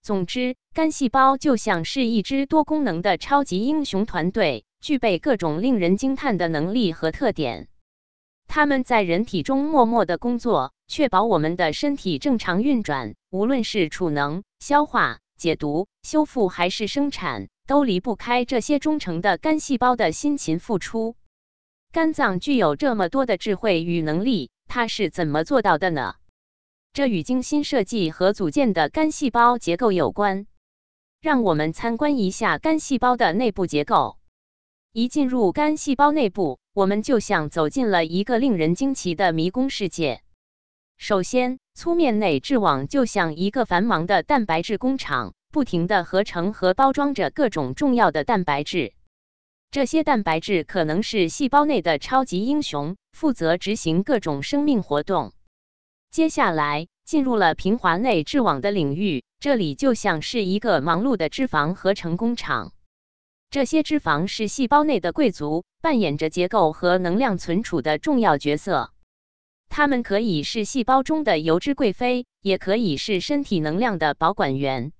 [0.00, 7.68] 总之，肝细胞就像是一支多功能的超级英雄团队，具备各种令人惊叹的能力和特点。
[8.46, 13.14] 他们在人体中默默的工作，确保我们的身体正常运转。
[13.30, 21.16] 无论是储能、消化、解毒、修复还是生产，都离不开这些忠诚的肝细胞的辛勤付出。
[21.92, 24.50] 肝脏具有这么多的智慧与能力。
[24.68, 26.16] 它是怎么做到的呢？
[26.92, 30.48] 这与精心设计和组建的肝细胞结构有关。
[31.20, 34.18] 让我们参观一下肝细胞的内部结构。
[34.92, 40.20] 一进入肝细胞内部，我们就像走进了一个令人惊奇的迷宫世界。
[40.98, 48.92] 首先，粗面内质网就像一个繁忙的蛋白质工厂，不停地合成和包装着各种重要的蛋白质。
[49.70, 55.32] 这些蛋白质可能是细胞内的超级英雄，负责执行各种生命活动。
[56.10, 62.74] 接下来进入了平滑内质网的领域，这里就像是一个忙碌的脂肪合成工厂。
[63.50, 68.92] 这些脂肪是细胞内的贵族，扮演着结构和能量存储的重要角色。
[69.68, 74.92] 它们可以是细胞中的油脂贵妃，也可以是身体能量的保管员。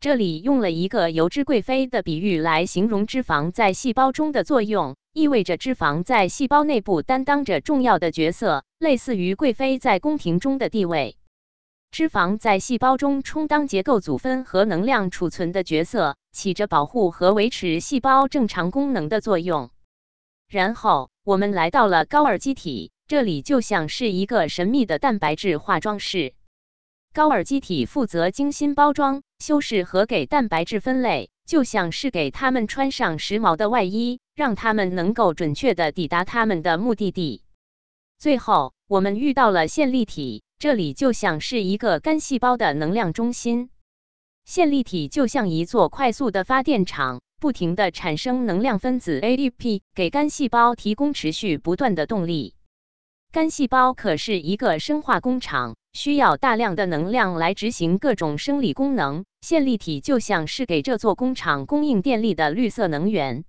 [0.00, 11.16] 这里用了一个油脂贵妃的比喻来形容脂肪在细胞中的作用，意味着脂肪在细胞内部担当着重要的角色，类似于贵妃在宫廷中的地位。
[11.90, 19.70] 脂肪在细胞中充当结构组分和能量储存的角色，起着保护和维持细胞正常功能的作用。
[20.48, 26.34] 然后我们来到了高尔基体，这里就像是一个神秘的蛋白质化妆室。
[27.12, 37.42] 高尔基体负责精心包装、修饰和给蛋白质分类，就像是给它们穿上时髦的外衣，让它们能够准确地抵达他们的目的地。
[38.18, 43.70] 最后，我们遇到了线粒体，这里就像是一个干细胞的能量中心。
[44.44, 52.54] 线粒体就像一座快速的发电厂，不停地产生能量分子 ADP，给干细胞提供持续不断的动力。
[53.30, 55.76] 干细胞可是一个生化工厂。
[55.94, 63.44] 需要大量的能量来执行各种生理功能，线粒体就像是给这座工厂供应电力的绿色能源。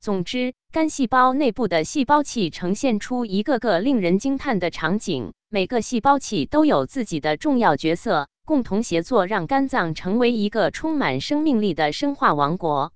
[0.00, 12.92] 总之，肝细胞内部的细胞器呈现出一个个令人惊叹的场景，每个细胞器都有自己的重要角色，共同协作让肝脏成为一个充满生命力的生化王国。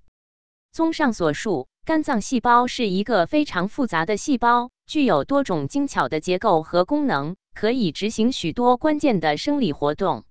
[0.71, 7.35] 综上所述，肝脏细胞是一个非常复杂的细胞，具有多种精巧的结构和功能。
[7.55, 10.23] 可以执行许多关键的生理活动。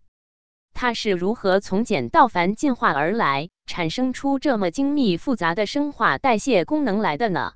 [0.74, 7.52] 它是如何从简到繁进化而来，产生出这么精密复杂的生化代谢功能来的呢？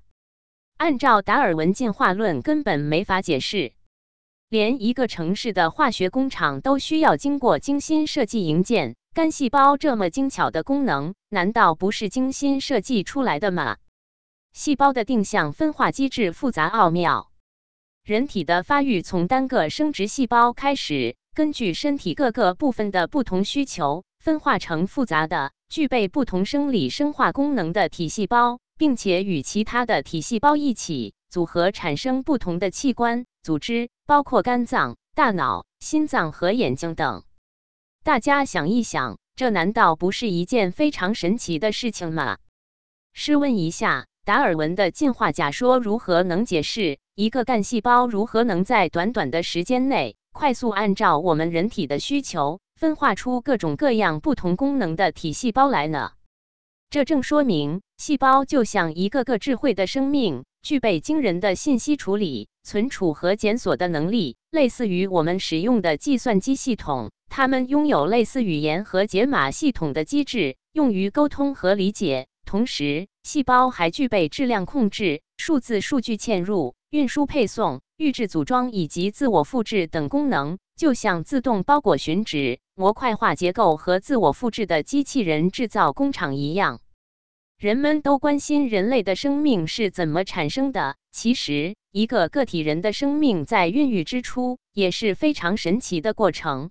[0.76, 3.72] 按照达尔文进化论，根本没法解释。
[4.48, 13.78] 连一个城市的化学工厂都需要经过精心设计营建，干细胞这么精巧的功能，难道不是精心设计出来的吗？
[14.52, 17.32] 细胞的定向分化机制复杂奥妙。
[18.04, 37.24] 人体的发育从单个生殖细胞开始，根据身体各个部分的不同需求，分化成复杂的、具备不同生理生化功能的体细胞，并且与其他的体细胞一起组合，产生不同的器官组织，包括肝脏、大脑、心脏和眼睛等。
[38.04, 42.38] 大家想一想，这难道不是一件非常神奇的事情吗？
[43.12, 44.06] 试问一下。
[44.24, 56.10] 达尔文的进化假说如何能解释一个干细胞如何能在短短的时间内快速按照我们人体的需求分化出各种各样不同功能的体细胞来呢？
[56.88, 67.10] 这正说明，细胞就像一个个智慧的生命，具备惊人的信息处理、存储和检索的能力，类似于我们使用的计算机系统。
[67.28, 72.28] 它们拥有类似语言和解码系统的机制，用于沟通和理解。
[72.44, 82.60] 同时，细胞还具备质量控制、数字数据嵌入、运输配送、预制组装以及自我复制等功能，就像自动包裹寻址。
[82.78, 86.82] 模块化结构和自我复制的机器人制造工厂一样，
[87.56, 90.96] 人们都关心人类的生命是怎么产生的。
[91.10, 96.70] 其实，一个个体人的生命在孕育之初也是非常神奇的过程。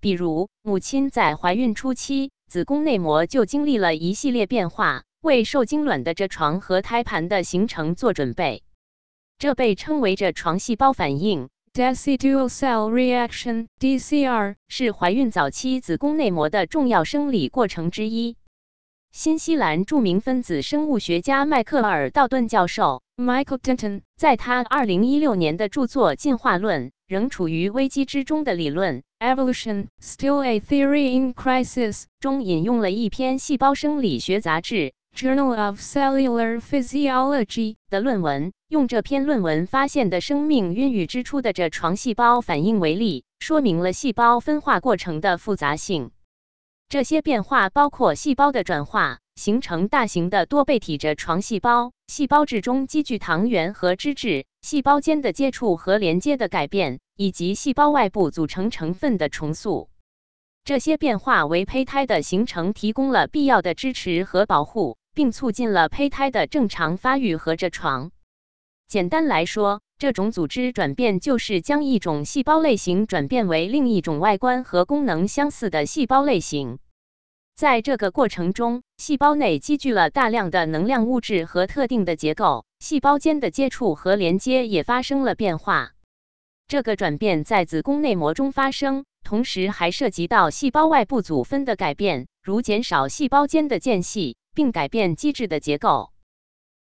[0.00, 8.62] 比如，母亲在怀孕初期，子宫内膜就经历了一系列变化，为受精卵的着床和胎盘的形成做准备。
[9.36, 11.50] 这被称为着床细胞反应。
[11.78, 18.36] Decidual cell reaction (DCR) 是怀孕早期子宫内膜的重要生理过程之一。
[19.12, 29.04] 新西兰著名分子生物学家迈克尔·道顿教授 （Michael Denton） 在他2016年的著作《进化论：仍处于危机之中的理论》
[29.36, 34.94] （Evolution: Still a Theory in Crisis） 中引用了一篇细胞生理学杂志。
[35.14, 46.12] Journal of Cellular Physiology 的论文，用这篇论文发现的生命孕育之初的着床细胞反应为例，说明了细胞分化过程的复杂性。
[46.88, 59.90] 这些变化包括细胞的转化，形成大型的多倍体着床细胞；细胞质中积聚糖原和脂质；细胞间的接触和连接的改变，以及细胞外部组成成分的重塑。
[60.64, 64.96] 这些变化为胚胎的形成提供了必要的支持和保护。
[65.18, 68.12] 并促进了胚胎的正常发育和着床。
[68.86, 76.78] 简单来说，这种组织转变就是将一种细胞类型转变为另一种外观和功能相似的细胞类型。
[77.56, 85.94] 在这个过程中，细胞内积聚了大量的能量物质和特定的结构，细胞间的接触和连接也发生了变化。
[86.68, 94.38] 这个转变在子宫内膜中发生，同时还涉及到细胞外部组分的改变，如减少细胞间的间隙。
[94.58, 96.10] 并改变机制的结构。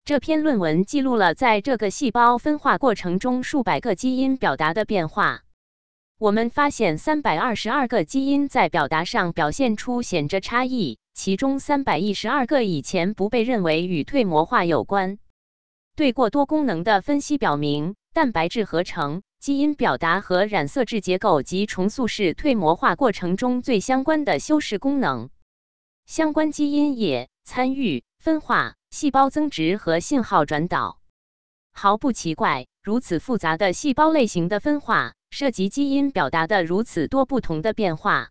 [0.02, 5.42] 这篇论文记录了在这个细胞分化过程中数百个基因表达的变化。
[6.18, 15.18] 我们发现三百二十二个基因在表达上表现出显着差异，其中三百一十二个以前不被认为与退膜化有关。
[15.96, 25.30] 对过多功能的分析表明，蛋白质合成、基因表达和染色质结构及重塑是退膜化过程中最相关的修饰功能。
[26.04, 27.28] 相关基因也。
[27.48, 30.98] 参与分化、细胞增殖和信号转导，
[31.72, 32.66] 毫不奇怪。
[32.82, 38.30] 如此复杂的细胞类型的分化，涉及基因表达的如此多不同的变化。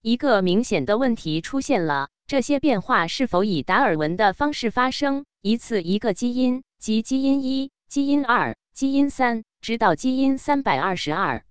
[0.00, 11.44] 一个明显的问题出现了：这些变化是否以达尔文的方式发生，一次一个基因，即基因一、基因二、基因三，直到基因三百二十二，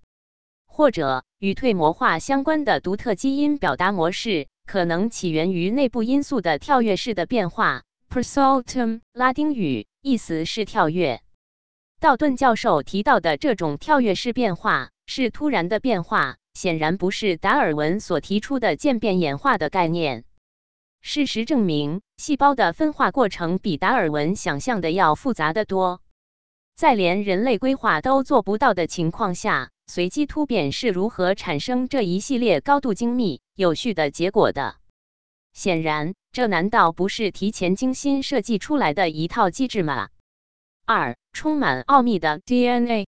[0.66, 4.50] 或者与退膜化相关的独特基因表达模式？
[4.68, 11.22] 可能起源于内部因素的跳跃式的变化 Persultum，拉丁语意思是跳跃。
[12.02, 20.26] 道顿教授提到的这种跳跃式变化是突然的变化，显然不是达尔文所提出的渐变演化的概念。
[21.02, 26.02] 事实证明，细胞的分化过程比达尔文想象的要复杂的多。
[26.82, 29.70] 在连人类规划都做不到的情况下。
[29.86, 34.78] 随机突变是如何产生这一系列高度精密、有序的结果的？
[35.54, 40.10] 显然，这难道不是提前精心设计出来的一套机制吗？
[40.88, 43.06] 二、充满奥秘的 DNA，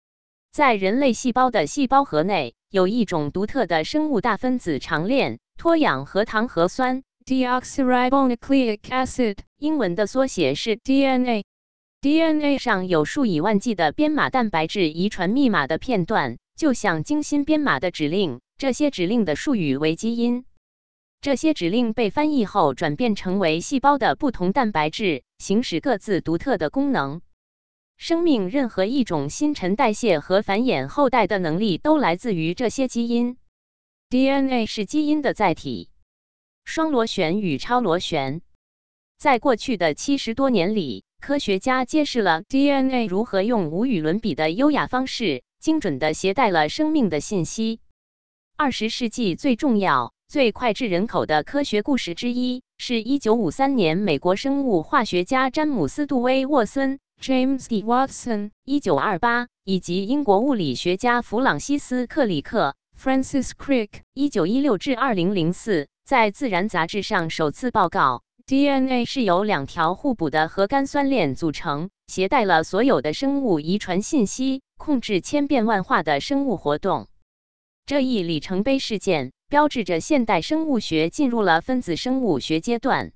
[0.52, 11.44] 在人类细胞的细胞核内，有一种独特的生物大分子长链脱氧核糖核酸 （deoxyribonucleic acid），英文的缩写是 DNA。
[12.00, 16.38] DNA 上有数以万计的编码蛋白质遗传密码的片段。
[16.56, 20.46] 就像精心编码的指令，这些指令的术语为基因。
[21.20, 27.20] 这些指令被翻译后转变成为细胞的不同蛋白质，行使各自独特的功能。
[27.98, 33.36] 生命任何一种新陈代谢和繁衍后代的能力都来自于这些基因。
[34.08, 35.90] DNA 是基因的载体。
[36.64, 38.40] 双螺旋与超螺旋，
[39.18, 45.42] 在过去的七十多年里，科学家揭示了 DNA 如何用无与伦比的优雅方式。
[45.58, 47.80] 精准地携带了生命的信息。
[48.56, 57.82] 二十世纪最重要、最脍炙人口的科学故事之一，是一九五三年美国生物化学家詹姆斯·杜威·沃森 James D.
[57.82, 68.25] Watson 一九二八以及英国物理学家弗朗西斯·克里克 Francis Crick 一九一六至二零零四在《自然》杂志上首次报告。
[68.48, 77.08] DNA 是由两条互补的核苷酸链组成，携带了所有的生物遗传信息，控制千变万化的生物活动。
[77.86, 83.10] 这一里程碑事件标志着现代生物学进入了分子生物学阶段。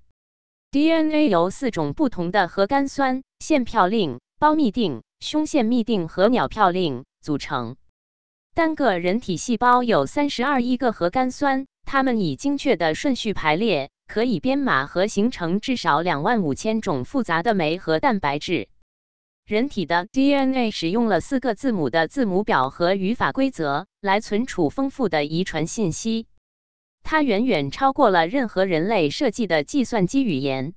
[0.73, 7.77] DNA 由四种不同的核苷酸——腺嘌呤、胞嘧啶、胸腺嘧啶和鸟嘌呤组成。
[8.53, 13.91] 单个人体细胞有三十二亿个核苷酸，它们以精确的顺序排列。
[14.11, 18.69] 可以编码和形成至少两万五千种复杂的酶和蛋白质。
[19.47, 26.27] 人体的 DNA 使用了四个字母的字母表和语法规则来存储丰富的遗传信息，
[27.05, 30.75] 它远远超过了任何人类设计的计算机语言。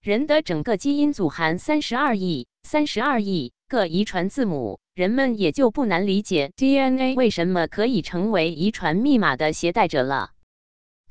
[0.00, 10.30] 人的整个基因组含三十二亿三十二亿个遗传字母，人们也就不难理解 DNA 为什么可以成为遗传密码的携带者了。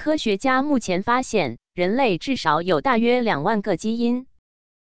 [0.03, 4.25] 科学家目前发现，人类至少有大约两万个基因。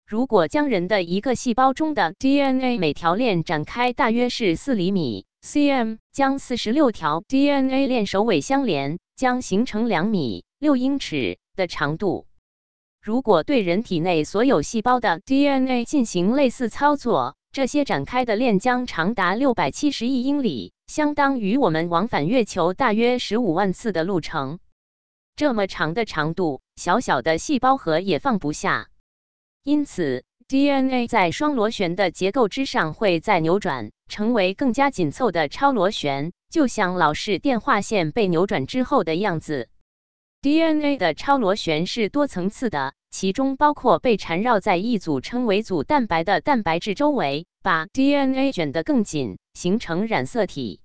[0.07, 12.25] 如果将人的一个细胞中的 DNA 每条链展开，大约是四厘米 cm，将四十六条 DNA 链首尾相连，将形成两米六英尺的长度。
[12.99, 24.57] 如果对人体内所有细胞的 DNA 进行类似操作，这些展开的链将长达六百七十亿英里，相当于我们往返月球大约十五万次的路程。
[25.35, 28.87] 这么长的长度，小小的细胞核也放不下。
[29.63, 39.67] 因此，DNA 在双螺旋的结构之上会再扭转，成为更加紧凑的超螺旋，就像老式电话线被扭转之后的样子。
[40.41, 50.79] DNA 的超螺旋是多层次的，其中包括被缠绕在一组称为组蛋白的蛋白质周围，把 DNA 卷得更紧，形成染色体。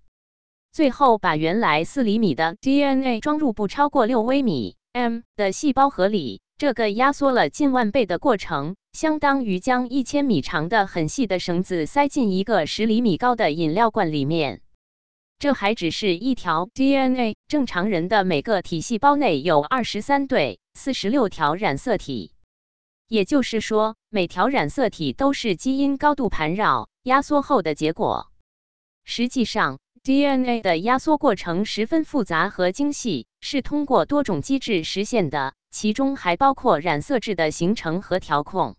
[0.72, 6.40] 最后，把原来四厘米的 DNA 装入不超过六微米 m 的细胞核里。
[6.58, 14.60] 这个压缩了近万倍的过程，相当于将一千米长的很细的绳子塞进一个十厘米高的饮料罐里面。
[15.38, 17.36] 这还只是一条 DNA。
[17.48, 22.32] 正常人的每个体细胞内有二十三对、四十六条染色体，
[23.08, 28.30] 也就是说，每条染色体都是基因高度盘绕、压缩后的结果。
[29.02, 38.76] 实际上，DNA 的压缩过程十分复杂和精细，是通过多种机制实现的，其中还包括染色质的形成和调控。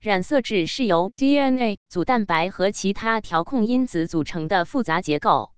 [0.00, 5.52] 染色质是由 DNA、组蛋白和其他调控因子组成的复杂结构。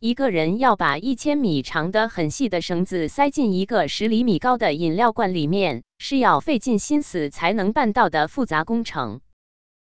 [0.00, 9.20] 一个人要把一千米长的很细的绳子塞进一个十厘米高的饮料罐里面，是要费尽心思才能办到的复杂工程。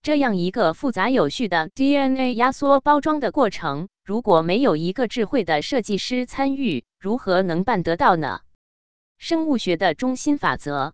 [0.03, 8.41] 这样一个复杂有序的 DNA 压缩包装的过程，如果没有一个智慧的设计师参与，如何能办得到呢？
[9.17, 10.91] 生物学的中心法则：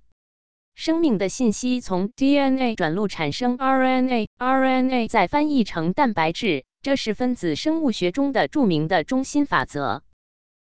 [0.76, 10.04] 生命的信息从 DNA 转录产生 RNA，RNA 再翻译成蛋白质，这是分子生物学中的著名的中心法则。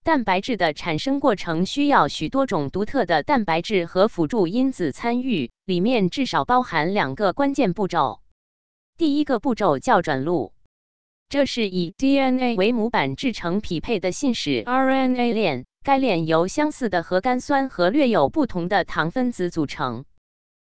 [0.02, 8.22] 蛋白质的产生过程需要许多种独特的蛋白质和辅助因子参与，里面至少包含两个关键步骤。
[8.96, 10.52] 第一个步骤叫转录，
[11.28, 20.04] 这是以 DNA 为模板制成匹配的信使 RNA 链，该链由相似的核苷酸和略有不同的糖分子组成。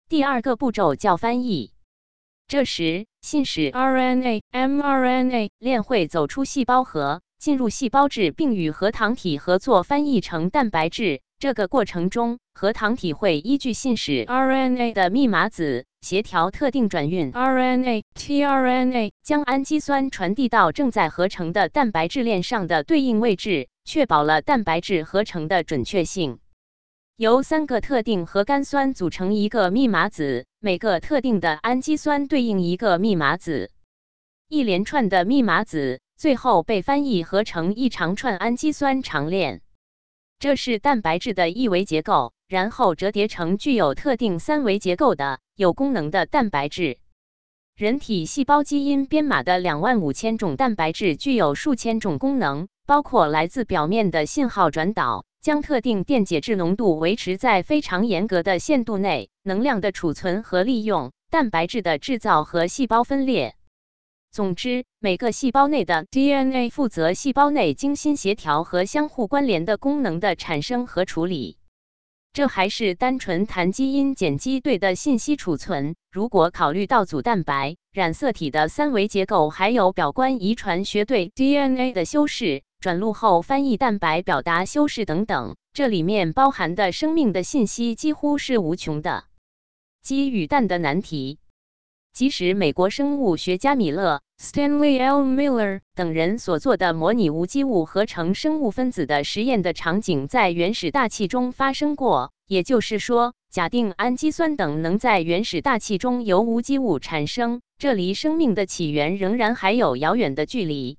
[0.06, 1.72] 第二个步骤叫翻译，
[2.46, 11.22] 这时信使 RNA mRNA 链会走出细胞核，进入细胞质，并与核糖体合作翻译成蛋白质。
[11.38, 26.38] 这个过程中，核糖体会依据信使 RNA 的密码子协调特定转运 RNA tRNA，将氨基酸传递到正在合成的蛋白质链上的对应位置，确保了蛋白质合成的准确性。
[27.16, 33.70] 由三个特定核苷酸组成一个密码子，每个特定的氨基酸对应一个密码子，
[34.48, 39.60] 一连串的密码子最后被翻译合成一长串氨基酸长链。
[40.38, 46.98] 这是蛋白质的一维结构，然后折叠成具有特定三维结构的有功能的蛋白质。
[47.76, 63.54] 人体细胞基因编码的两万五千种蛋白质具有数千种功能，包括来自表面的信号转导，将特定电解质浓度维持在非常严格的限度内，能量的储存和利用，蛋白质的制造和细胞分裂。
[64.32, 71.59] 总之，每个细胞内的 DNA 负责细胞内精心协调和相互关联的功能的产生和处理。
[72.32, 75.96] 这还是单纯谈基因碱基对的信息储存。
[76.12, 89.24] 如果考虑到组蛋白、染色体的三维结构，还有表观遗传学对 DNA 的修饰、转录后翻译蛋白表达修饰等等，这里面包含的生命的信息几乎是无穷的。
[90.00, 91.38] 鸡与蛋的难题。
[92.12, 95.22] 即使美国生物学家米勒 （Stanley L.
[95.22, 110.98] Miller） 等人所做的模拟无机物合成生物分子的实验的场景在原始大气中发生过，也就是说，假定氨基酸等能在原始大气中由无机物产生，这离生命的起源仍然还有遥远的距离。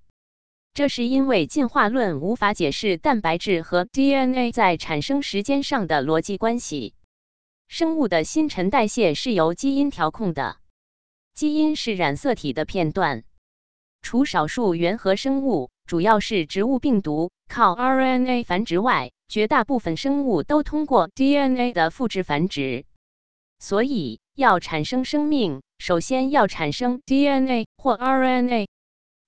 [0.76, 6.94] 这是因为进化论无法解释蛋白质和 DNA 在产生时间上的逻辑关系。
[7.68, 10.58] 生物的新陈代谢是由基因调控的。
[11.34, 13.24] 基因是染色体的片段，
[14.02, 22.86] 除少数原核生物，主要是植物病毒靠 RNA 繁殖外，绝大部分生物都通过 DNA 的复制繁殖。
[23.60, 28.68] 所以，要产生生命，首先要产生 DNA 或 RNA。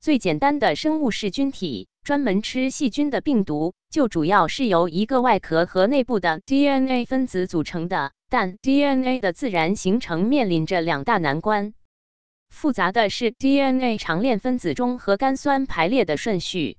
[0.01, 8.11] 最简单的生物噬菌体，专门吃细菌的病毒，就主要是由一个外壳和内部的 DNA 分子组成的。
[8.29, 11.75] 但 DNA 的自然形成面临着两大难关。
[12.53, 16.77] 复杂的是 DNA 长链分子中核苷酸排列的顺序。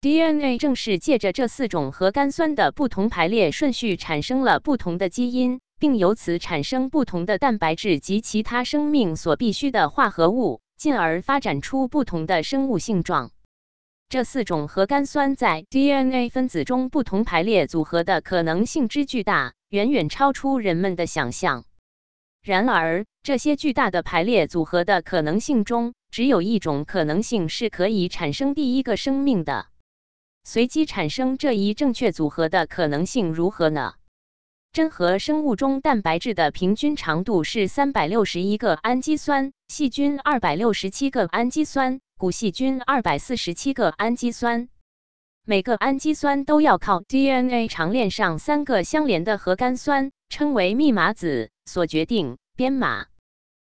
[0.00, 13.30] DNA 正是借着这四种核苷酸的不同排列顺序，产生了不同的基因，并由此产生不同的蛋白质及其他生命所必需的化合物，进而发展出不同的生物性状。
[14.08, 21.64] 这四种核苷酸在 DNA 分子中不同排列组合的可能性之巨大，远远超出人们的想象。
[22.44, 29.68] 然而，这些巨大的排列组合的可能性中，只有一种可能性是可以产生第一个生命的。
[30.44, 33.94] 随机产生这一正确组合的可能性如何呢？
[34.74, 44.68] 真核生物中蛋白质的平均长度是三百六十一个氨基酸，细菌二百六十七个氨基酸，古细菌二百四十七个氨基酸。
[45.46, 51.50] 每个氨基酸都要靠 DNA 长链上三个相连的核苷酸，称为密码子。
[51.66, 53.06] 所决定编码，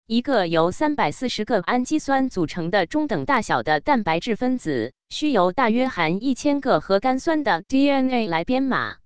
[0.05, 8.97] 一个由三百四十个氨基酸组成的中等大小的蛋白质分子，需由大约含一千个核苷酸的 DNA 来编码。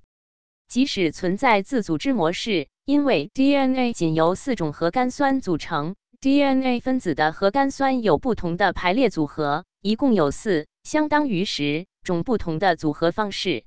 [0.67, 13.65] 即使存在自组织模式，因为 DNA 仅由四种核苷酸组成，DNA 分子的核苷酸有不同的排列组合，一共有四，相当于十种不同的组合方式。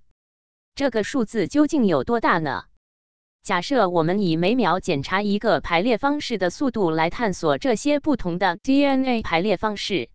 [0.75, 2.65] 这个数字究竟有多大呢？
[3.45, 10.09] 假设我们以每秒检查一个排列方式的速度来探索这些不同的 DNA 排列方式，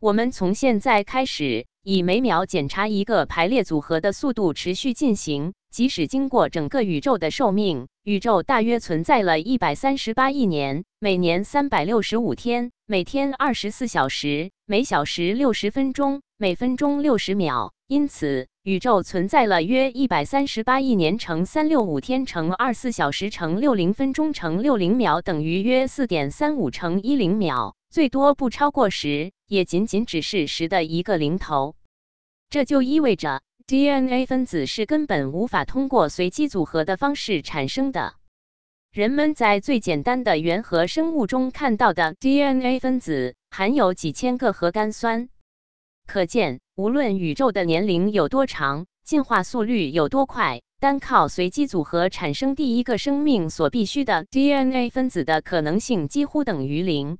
[0.00, 18.48] 我们从现在开始以每秒检查一个排列组合的速度持续进行，即使经过整个宇宙的寿命，宇宙大约存在了一百三十八亿年，每年三百六十五天，每天二十四小时，每小时六十分钟，每分钟六十秒，因此。
[18.66, 31.76] 宇宙存在了约一百三十八亿年乘三六五天乘二四小时乘六零分钟乘六零秒等于约四点三五乘一零秒，最多不超过十，也仅仅只是十的一个零头。
[32.50, 38.14] 这就意味着 DNA 分子是根本无法通过随机组合的方式产生的。
[38.90, 45.28] 人们在最简单的原核生物中看到的 DNA 分子含有几千个核苷酸，
[46.06, 46.60] 可见。
[46.76, 57.18] 无论宇宙的年龄有多长，进化速率有多快，单靠随机组合产生第一个生命所必须的 DNA 分子的可能性几乎等于零。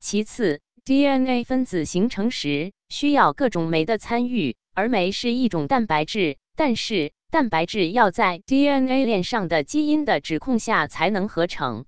[0.00, 11.84] 其次，DNA 分子形成时需要各种酶的参与，而酶是一种蛋白质，但是蛋白质要在 DNA 链上的基因的指控下才能合成。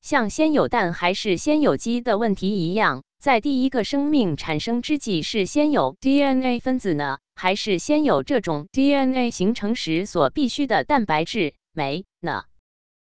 [0.00, 3.02] 像先有蛋还是先有鸡的问题一样。
[3.22, 12.46] 在第一个生命产生之际，是先有 DNA 分子呢，还是先有这种 DNA 形成时所必需的蛋白质酶呢？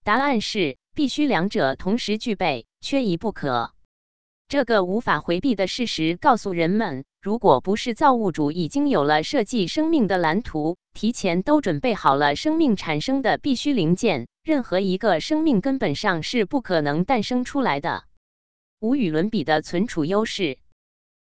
[0.03, 3.74] 答案是必须两者同时具备，缺一不可。
[4.48, 18.03] 这个无法回避的事实告诉人们，如果不是造物主已经有了设计生命的蓝图，提前都准备好了生命产生的必须零件，任何一个生命根本上是不可能诞生出来的。
[18.82, 20.58] 无与伦比的存储优势，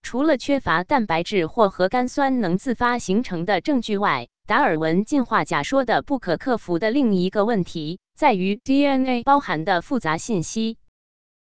[0.02, 10.76] 除了缺乏蛋白质或核苷酸能自发形成的证据外，达尔文进化假说的不可克服的另一个问题在于 DNA 包含的复杂信息。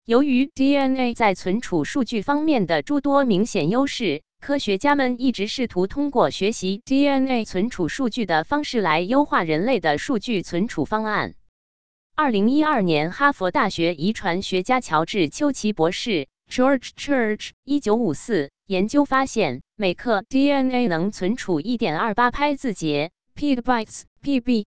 [0.03, 11.35] 由于 DNA 在存储数据方面的诸多明显优势，科学家们一直试图通过学习 DNA 存储数据的方式来优化人类的数据存储方案。
[12.15, 24.65] 二零一二年，哈佛大学遗传学家乔治·丘奇博士 George Church 一九五四研究发现，每克 DNA 能存储一点二八拍字节 petabytes (PB).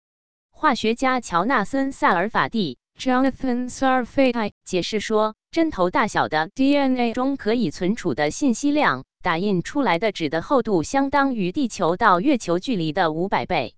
[0.52, 13.76] 化学家乔纳森·萨尔法蒂 Jonathan Sarfati 解释说，针头大小的 DNA 中可以存储的信息量，打印出来的纸的厚度相当于地球到月球距离的五百倍。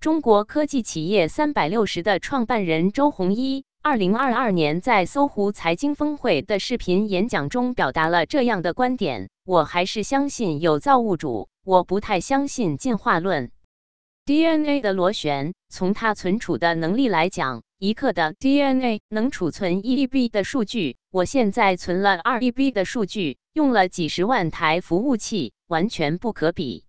[0.00, 13.50] 中国科技企业三百六十的创办人周鸿祎，二零二二年在搜狐财经峰会的视频演讲中表达了这样的观点：我还是相信有造物主，我不太相信进化论。
[14.26, 20.96] DNA 的螺旋，从它存储的能力来讲，一克的 DNA 能储存一 EB 的数据。
[21.10, 26.84] 我现在存了二 EB 的数据，用了几十万台服务器，完全不可比。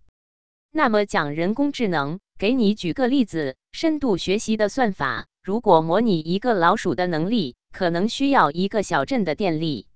[0.70, 9.88] 那么讲人工智能，给你举个例子：深度学习的算法，如果模拟一个老鼠的能力，可能需要一个小镇的电力。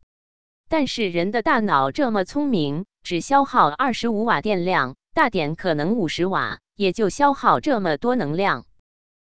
[0.68, 6.58] 但是人的大脑这么聪明，只消耗二十五瓦电量，大点可能五十瓦。
[6.74, 8.64] 也就消耗这么多能量。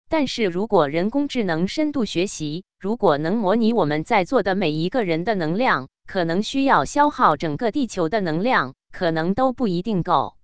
[0.09, 10.36] 但是如果人工智能深度学习，如果能模拟我们在座的每一个人的能量，可能需要消耗整个地球的能量，可能都不一定够。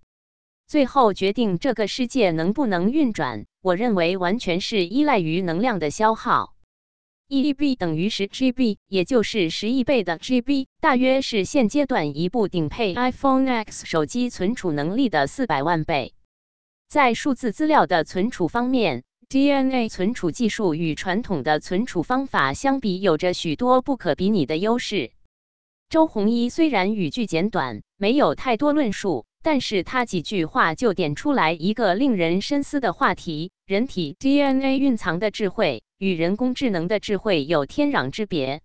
[0.73, 6.55] 最后决定这个世界能不能运转，我认为完全是依赖于能量的消耗。
[7.29, 16.15] 一 EB 等于十 GB，也就是十亿倍的 GB，大约是现阶段一部顶配 iPhone X 手机存储能力的四百万倍。
[16.89, 25.13] 在数字资料的存储方面，DNA 存储技术与传统的存储方法相比，有着许多不可比拟的优势。
[25.91, 38.63] 周鸿祎虽然语句简短，没有太多论述，但是他几句话就点出来一个令人深思的话题：人体 DNA 蕴藏的智慧与人工智能的智慧有天壤之别。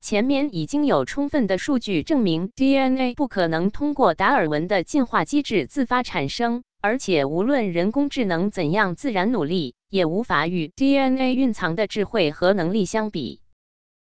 [0.00, 6.62] 前面已经有充分的数据证明，DNA 不可能通过达尔文的进化机制自发产生。
[6.80, 13.40] 而且，无论人工智能怎样自然努力，也无法与 DNA 蕴藏的智慧和能力相比。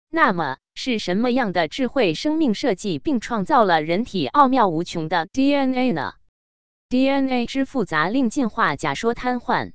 [0.08, 6.14] 那么，是什么样的智慧生命设计并创造了人体奥妙无穷的 DNA 呢
[6.88, 9.72] ？DNA 之复杂令进化假说瘫痪。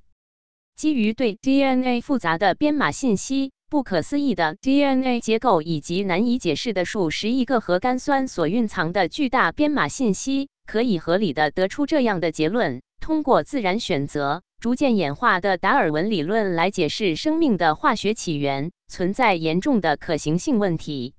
[0.75, 12.81] 基于对 DNA 复杂的编码信息、不可思议的 DNA 结构以及难以解释的数十亿个核苷酸所蕴藏的巨大编码信息，可以合理的得出这样的结论。
[12.99, 21.13] 通过自然选择逐渐演化的达尔文理论来解释生命的化学起源，存在严重的可行性问题。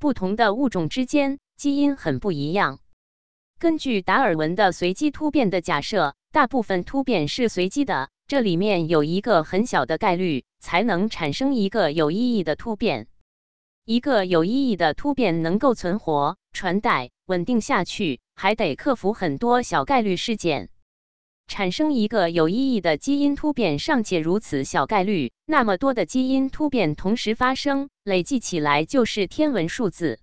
[0.00, 2.80] 不同的物种之间基因很不一样。
[3.58, 13.06] 根据达尔文的随机突变的假设，大部分突变是随机的，这里面有一个很小的概率才能产生一个有意义的突变。
[13.86, 20.70] 一个有意义的突变能够存活、传代、稳定下去，还得克服很多小概率事件。
[21.46, 30.18] 产生一个有意义的基因突变尚且如此小概率，那么多的基因突变同时发生，累计起来就是天文数字。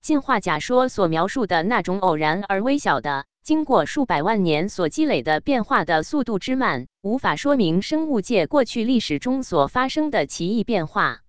[0.00, 11.20] 进化假说所描述的那种偶然而微小的、经过数百万年所积累的变化的速度之慢，无法说明生物界过去历史中所发生的奇异变化。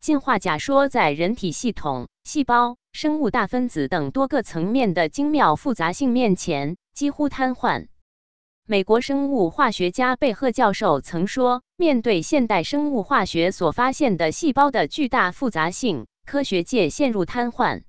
[0.00, 7.86] 进化假说在人体系统、细胞、生物大分子等多个层面的精妙复杂性面前几乎瘫痪。
[8.72, 17.82] 美国生物化学家贝赫教授曾说：“面对现代生物化学所发现的细胞的巨大复杂性，科学界陷入瘫痪。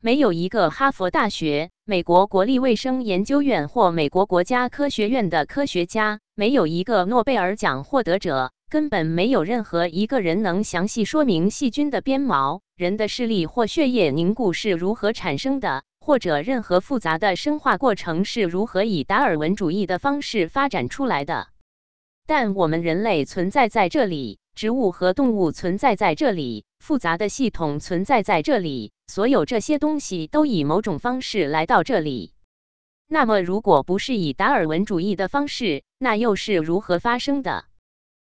[0.00, 21.48] 没有一个哈佛大学、美国国立卫生研究院或美国国家科学院的科学家，没有一个诺贝尔奖获得者，根本没有任何一个人能详细说明细菌的鞭毛、人的视力或血液凝固是如何产生的。”或者任何复杂的生化过程是如何以达尔文主义的方式发展出来的？
[22.26, 32.32] 但我们人类存在在这里，植物和动物存在在这里，复杂的系统存在在这里，所有这些东西都以某种方式来到这里。
[33.06, 37.64] 那么，如果不是以达尔文主义的方式，那又是如何发生的？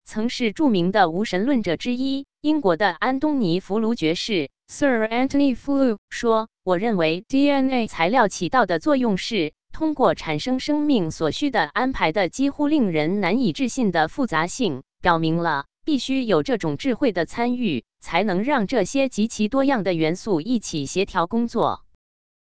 [0.04, 6.48] 曾是著名的无神论者之一，英国的安东尼·弗卢爵士 （Sir Anthony Flew） 说。
[6.64, 21.84] 我认为 DNA 材料起到的作用是通过产生生命所需的安排的几乎令人难以置信的复杂性，表明了必须有这种智慧的参与，才能让这些极其多样的元素一起协调工作。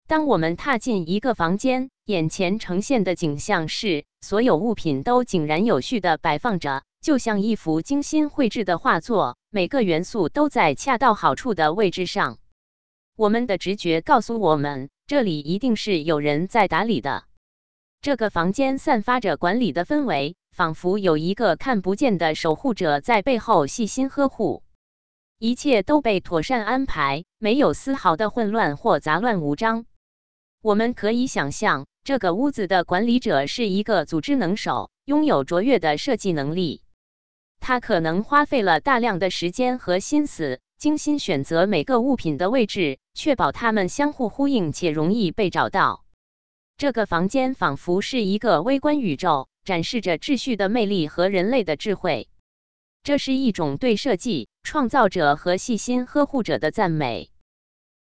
[0.07, 12.39] 当我们踏进一个房间，眼前呈现的景象是所有物品都井然有序地摆放着，就像一幅精心绘制的画作，每个元素都在恰到好处的位置上。
[13.19, 17.25] 我们的直觉告诉我们，这里一定是有人在打理的。
[18.01, 20.37] 这个房间散发着管理的氛围。
[20.53, 24.63] 仿佛有一个看不见的守护者在背后细心呵护，
[25.37, 29.85] 一切都被妥善安排，没有丝毫的混乱或杂乱无章。
[30.61, 36.81] 我们可以想象，这个屋子的管理者是一个组织能手，拥有卓越的设计能力。
[37.59, 46.03] 他可能花费了大量的时间和心思，精心选择每个物品的位置，确保它们相互呼应且容易被找到。
[46.77, 49.47] 这个房间仿佛是一个微观宇宙。
[49.65, 52.27] 展示着秩序的魅力和人类的智慧，
[53.03, 57.29] 这是一种对设计创造者和细心呵护者的赞美。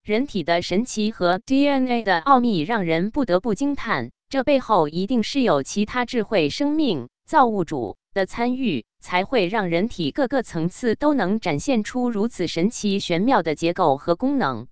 [0.01, 14.67] 人体的神奇和 DNA 的奥秘让人不得不惊叹，这背后一定是有其他智慧生命造物主的参与，才会让人体各个层次都能展现出如此神奇玄妙的结构和功能。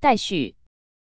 [0.00, 0.56] 待续。